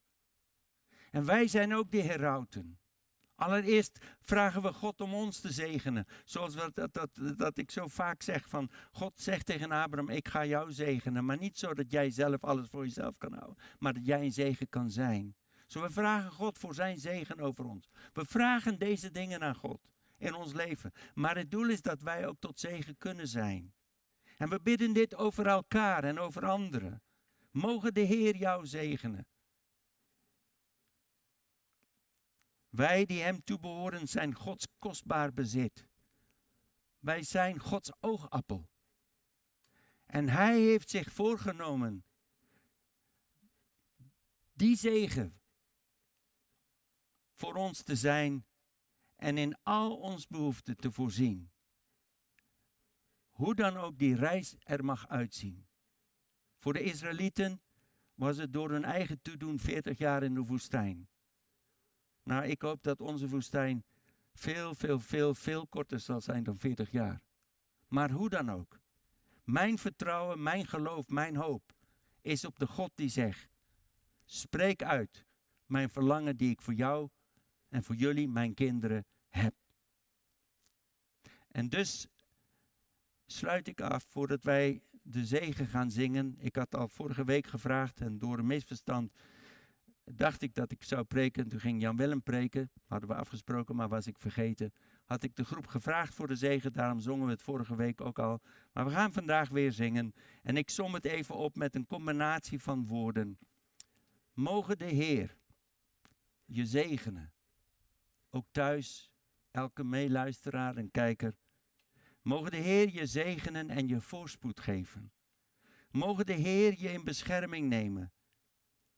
En 1.11 1.25
wij 1.25 1.47
zijn 1.47 1.75
ook 1.75 1.91
de 1.91 2.01
herauten. 2.01 2.79
Allereerst 3.35 4.05
vragen 4.21 4.61
we 4.61 4.73
God 4.73 5.01
om 5.01 5.13
ons 5.13 5.39
te 5.39 5.51
zegenen. 5.51 6.05
Zoals 6.25 6.55
dat, 6.55 6.89
dat, 6.91 7.09
dat, 7.37 7.57
ik 7.57 7.71
zo 7.71 7.87
vaak 7.87 8.21
zeg 8.21 8.47
van 8.49 8.69
God 8.91 9.13
zegt 9.15 9.45
tegen 9.45 9.71
Abraham, 9.71 10.09
ik 10.09 10.27
ga 10.27 10.45
jou 10.45 10.71
zegenen. 10.71 11.25
Maar 11.25 11.37
niet 11.37 11.57
zo 11.57 11.73
dat 11.73 11.91
jij 11.91 12.09
zelf 12.09 12.43
alles 12.43 12.67
voor 12.69 12.83
jezelf 12.83 13.17
kan 13.17 13.33
houden. 13.33 13.63
Maar 13.79 13.93
dat 13.93 14.05
jij 14.05 14.21
een 14.21 14.31
zegen 14.31 14.69
kan 14.69 14.89
zijn. 14.89 15.35
Zo 15.67 15.81
we 15.81 15.89
vragen 15.89 16.31
God 16.31 16.57
voor 16.57 16.73
zijn 16.73 16.99
zegen 16.99 17.39
over 17.39 17.65
ons. 17.65 17.89
We 18.13 18.25
vragen 18.25 18.79
deze 18.79 19.11
dingen 19.11 19.41
aan 19.41 19.55
God 19.55 19.92
in 20.23 20.33
ons 20.33 20.53
leven. 20.53 20.91
Maar 21.13 21.35
het 21.35 21.51
doel 21.51 21.69
is 21.69 21.81
dat 21.81 22.01
wij 22.01 22.27
ook 22.27 22.39
tot 22.39 22.59
zegen 22.59 22.97
kunnen 22.97 23.27
zijn. 23.27 23.73
En 24.37 24.49
we 24.49 24.61
bidden 24.61 24.93
dit 24.93 25.15
over 25.15 25.47
elkaar 25.47 26.03
en 26.03 26.19
over 26.19 26.45
anderen. 26.45 27.03
Mogen 27.51 27.93
de 27.93 28.01
Heer 28.01 28.35
jou 28.35 28.65
zegenen. 28.65 29.27
Wij 32.69 33.05
die 33.05 33.21
Hem 33.21 33.43
toebehoren 33.43 34.07
zijn 34.07 34.35
Gods 34.35 34.67
kostbaar 34.79 35.33
bezit. 35.33 35.87
Wij 36.99 37.23
zijn 37.23 37.59
Gods 37.59 37.91
oogappel. 37.99 38.69
En 40.05 40.29
Hij 40.29 40.59
heeft 40.59 40.89
zich 40.89 41.11
voorgenomen 41.11 42.05
die 44.53 44.75
zegen 44.75 45.41
voor 47.33 47.53
ons 47.53 47.83
te 47.83 47.95
zijn 47.95 48.45
en 49.23 49.37
in 49.37 49.57
al 49.63 49.97
ons 49.97 50.27
behoeften 50.27 50.77
te 50.77 50.91
voorzien. 50.91 51.51
Hoe 53.31 53.55
dan 53.55 53.77
ook 53.77 53.97
die 53.97 54.15
reis 54.15 54.55
er 54.59 54.85
mag 54.85 55.07
uitzien. 55.07 55.65
Voor 56.57 56.73
de 56.73 56.81
Israëlieten 56.81 57.61
was 58.13 58.37
het 58.37 58.53
door 58.53 58.69
hun 58.69 58.83
eigen 58.83 59.21
toedoen 59.21 59.59
40 59.59 59.97
jaar 59.97 60.23
in 60.23 60.33
de 60.33 60.41
woestijn. 60.41 61.07
Nou, 62.23 62.45
ik 62.45 62.61
hoop 62.61 62.83
dat 62.83 63.01
onze 63.01 63.27
woestijn 63.29 63.83
veel, 64.33 64.75
veel, 64.75 64.99
veel, 64.99 65.33
veel 65.33 65.67
korter 65.67 65.99
zal 65.99 66.21
zijn 66.21 66.43
dan 66.43 66.57
40 66.57 66.91
jaar. 66.91 67.21
Maar 67.87 68.11
hoe 68.11 68.29
dan 68.29 68.51
ook. 68.51 68.79
Mijn 69.43 69.77
vertrouwen, 69.77 70.43
mijn 70.43 70.67
geloof, 70.67 71.09
mijn 71.09 71.35
hoop 71.35 71.73
is 72.21 72.45
op 72.45 72.59
de 72.59 72.67
God 72.67 72.91
die 72.95 73.09
zegt: 73.09 73.49
Spreek 74.25 74.83
uit 74.83 75.25
mijn 75.65 75.89
verlangen 75.89 76.37
die 76.37 76.49
ik 76.49 76.61
voor 76.61 76.73
jou 76.73 77.09
en 77.69 77.83
voor 77.83 77.95
jullie, 77.95 78.27
mijn 78.27 78.53
kinderen, 78.53 79.05
En 81.51 81.69
dus 81.69 82.07
sluit 83.25 83.67
ik 83.67 83.81
af 83.81 84.03
voordat 84.03 84.43
wij 84.43 84.81
de 85.01 85.25
zegen 85.25 85.67
gaan 85.67 85.91
zingen. 85.91 86.35
Ik 86.37 86.55
had 86.55 86.75
al 86.75 86.87
vorige 86.87 87.23
week 87.23 87.47
gevraagd 87.47 88.01
en 88.01 88.17
door 88.17 88.37
een 88.37 88.45
misverstand 88.45 89.11
dacht 90.05 90.41
ik 90.41 90.55
dat 90.55 90.71
ik 90.71 90.83
zou 90.83 91.03
preken. 91.03 91.49
Toen 91.49 91.59
ging 91.59 91.81
Jan 91.81 91.95
Willem 91.95 92.23
preken. 92.23 92.71
Hadden 92.85 93.09
we 93.09 93.15
afgesproken, 93.15 93.75
maar 93.75 93.89
was 93.89 94.07
ik 94.07 94.17
vergeten. 94.19 94.73
Had 95.05 95.23
ik 95.23 95.35
de 95.35 95.45
groep 95.45 95.67
gevraagd 95.67 96.13
voor 96.13 96.27
de 96.27 96.35
zegen. 96.35 96.73
Daarom 96.73 96.99
zongen 96.99 97.25
we 97.25 97.31
het 97.31 97.41
vorige 97.41 97.75
week 97.75 98.01
ook 98.01 98.19
al. 98.19 98.41
Maar 98.73 98.85
we 98.85 98.91
gaan 98.91 99.13
vandaag 99.13 99.49
weer 99.49 99.71
zingen. 99.71 100.13
En 100.41 100.57
ik 100.57 100.69
som 100.69 100.93
het 100.93 101.05
even 101.05 101.35
op 101.35 101.55
met 101.55 101.75
een 101.75 101.87
combinatie 101.87 102.59
van 102.59 102.85
woorden. 102.85 103.37
Mogen 104.33 104.77
de 104.77 104.85
Heer 104.85 105.37
je 106.45 106.65
zegenen. 106.65 107.31
Ook 108.29 108.45
thuis, 108.51 109.11
elke 109.53 109.83
meeluisteraar 109.83 110.77
en 110.77 110.91
kijker. 110.91 111.35
Mogen 112.21 112.51
de 112.51 112.57
Heer 112.57 112.89
je 112.89 113.05
zegenen 113.05 113.69
en 113.69 113.87
je 113.87 114.01
voorspoed 114.01 114.59
geven. 114.59 115.13
Mogen 115.91 116.25
de 116.25 116.33
Heer 116.33 116.79
je 116.79 116.89
in 116.89 117.03
bescherming 117.03 117.69
nemen 117.69 118.13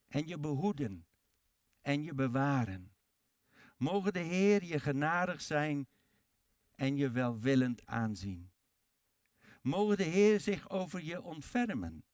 en 0.08 0.28
je 0.28 0.40
behoeden 0.40 1.08
en 1.82 2.04
je 2.04 2.14
bewaren. 2.14 2.96
Mogen 3.78 4.14
de 4.14 4.20
Heer 4.20 4.64
je 4.64 4.80
genadig 4.80 5.42
zijn 5.42 5.88
en 6.76 6.96
je 6.96 7.12
welwillend 7.12 7.86
aanzien. 7.86 8.52
Mogen 9.62 9.98
de 9.98 10.04
Heer 10.04 10.40
zich 10.40 10.70
over 10.70 11.04
je 11.04 11.22
ontfermen. 11.22 12.06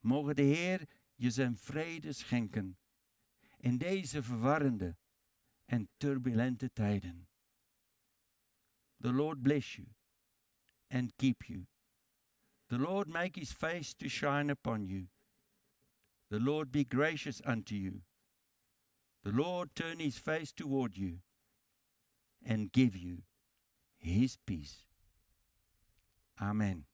Mogen 0.00 0.36
de 0.36 0.42
Heer 0.42 0.88
je 1.14 1.30
zijn 1.30 1.56
vrede 1.56 2.12
schenken 2.12 2.78
in 3.56 3.78
deze 3.78 4.22
verwarrende 4.22 4.96
en 5.64 5.88
turbulente 5.96 6.72
tijden. 6.72 7.28
The 9.00 9.12
Lord 9.12 9.42
bless 9.42 9.78
you 9.78 9.86
and 10.90 11.16
keep 11.18 11.48
you. 11.48 11.66
The 12.68 12.78
Lord 12.78 13.08
make 13.08 13.36
his 13.36 13.52
face 13.52 13.94
to 13.94 14.08
shine 14.08 14.50
upon 14.50 14.86
you 14.86 15.06
The 16.28 16.40
Lord 16.40 16.72
be 16.72 16.84
gracious 16.84 17.40
unto 17.44 17.74
you. 17.74 18.00
The 19.22 19.30
Lord 19.32 19.74
turn 19.74 20.00
his 20.00 20.18
face 20.18 20.52
toward 20.52 20.96
you 20.96 21.18
and 22.44 22.72
give 22.72 22.96
you 22.96 23.22
his 23.98 24.36
peace. 24.46 24.86
Amen. 26.40 26.84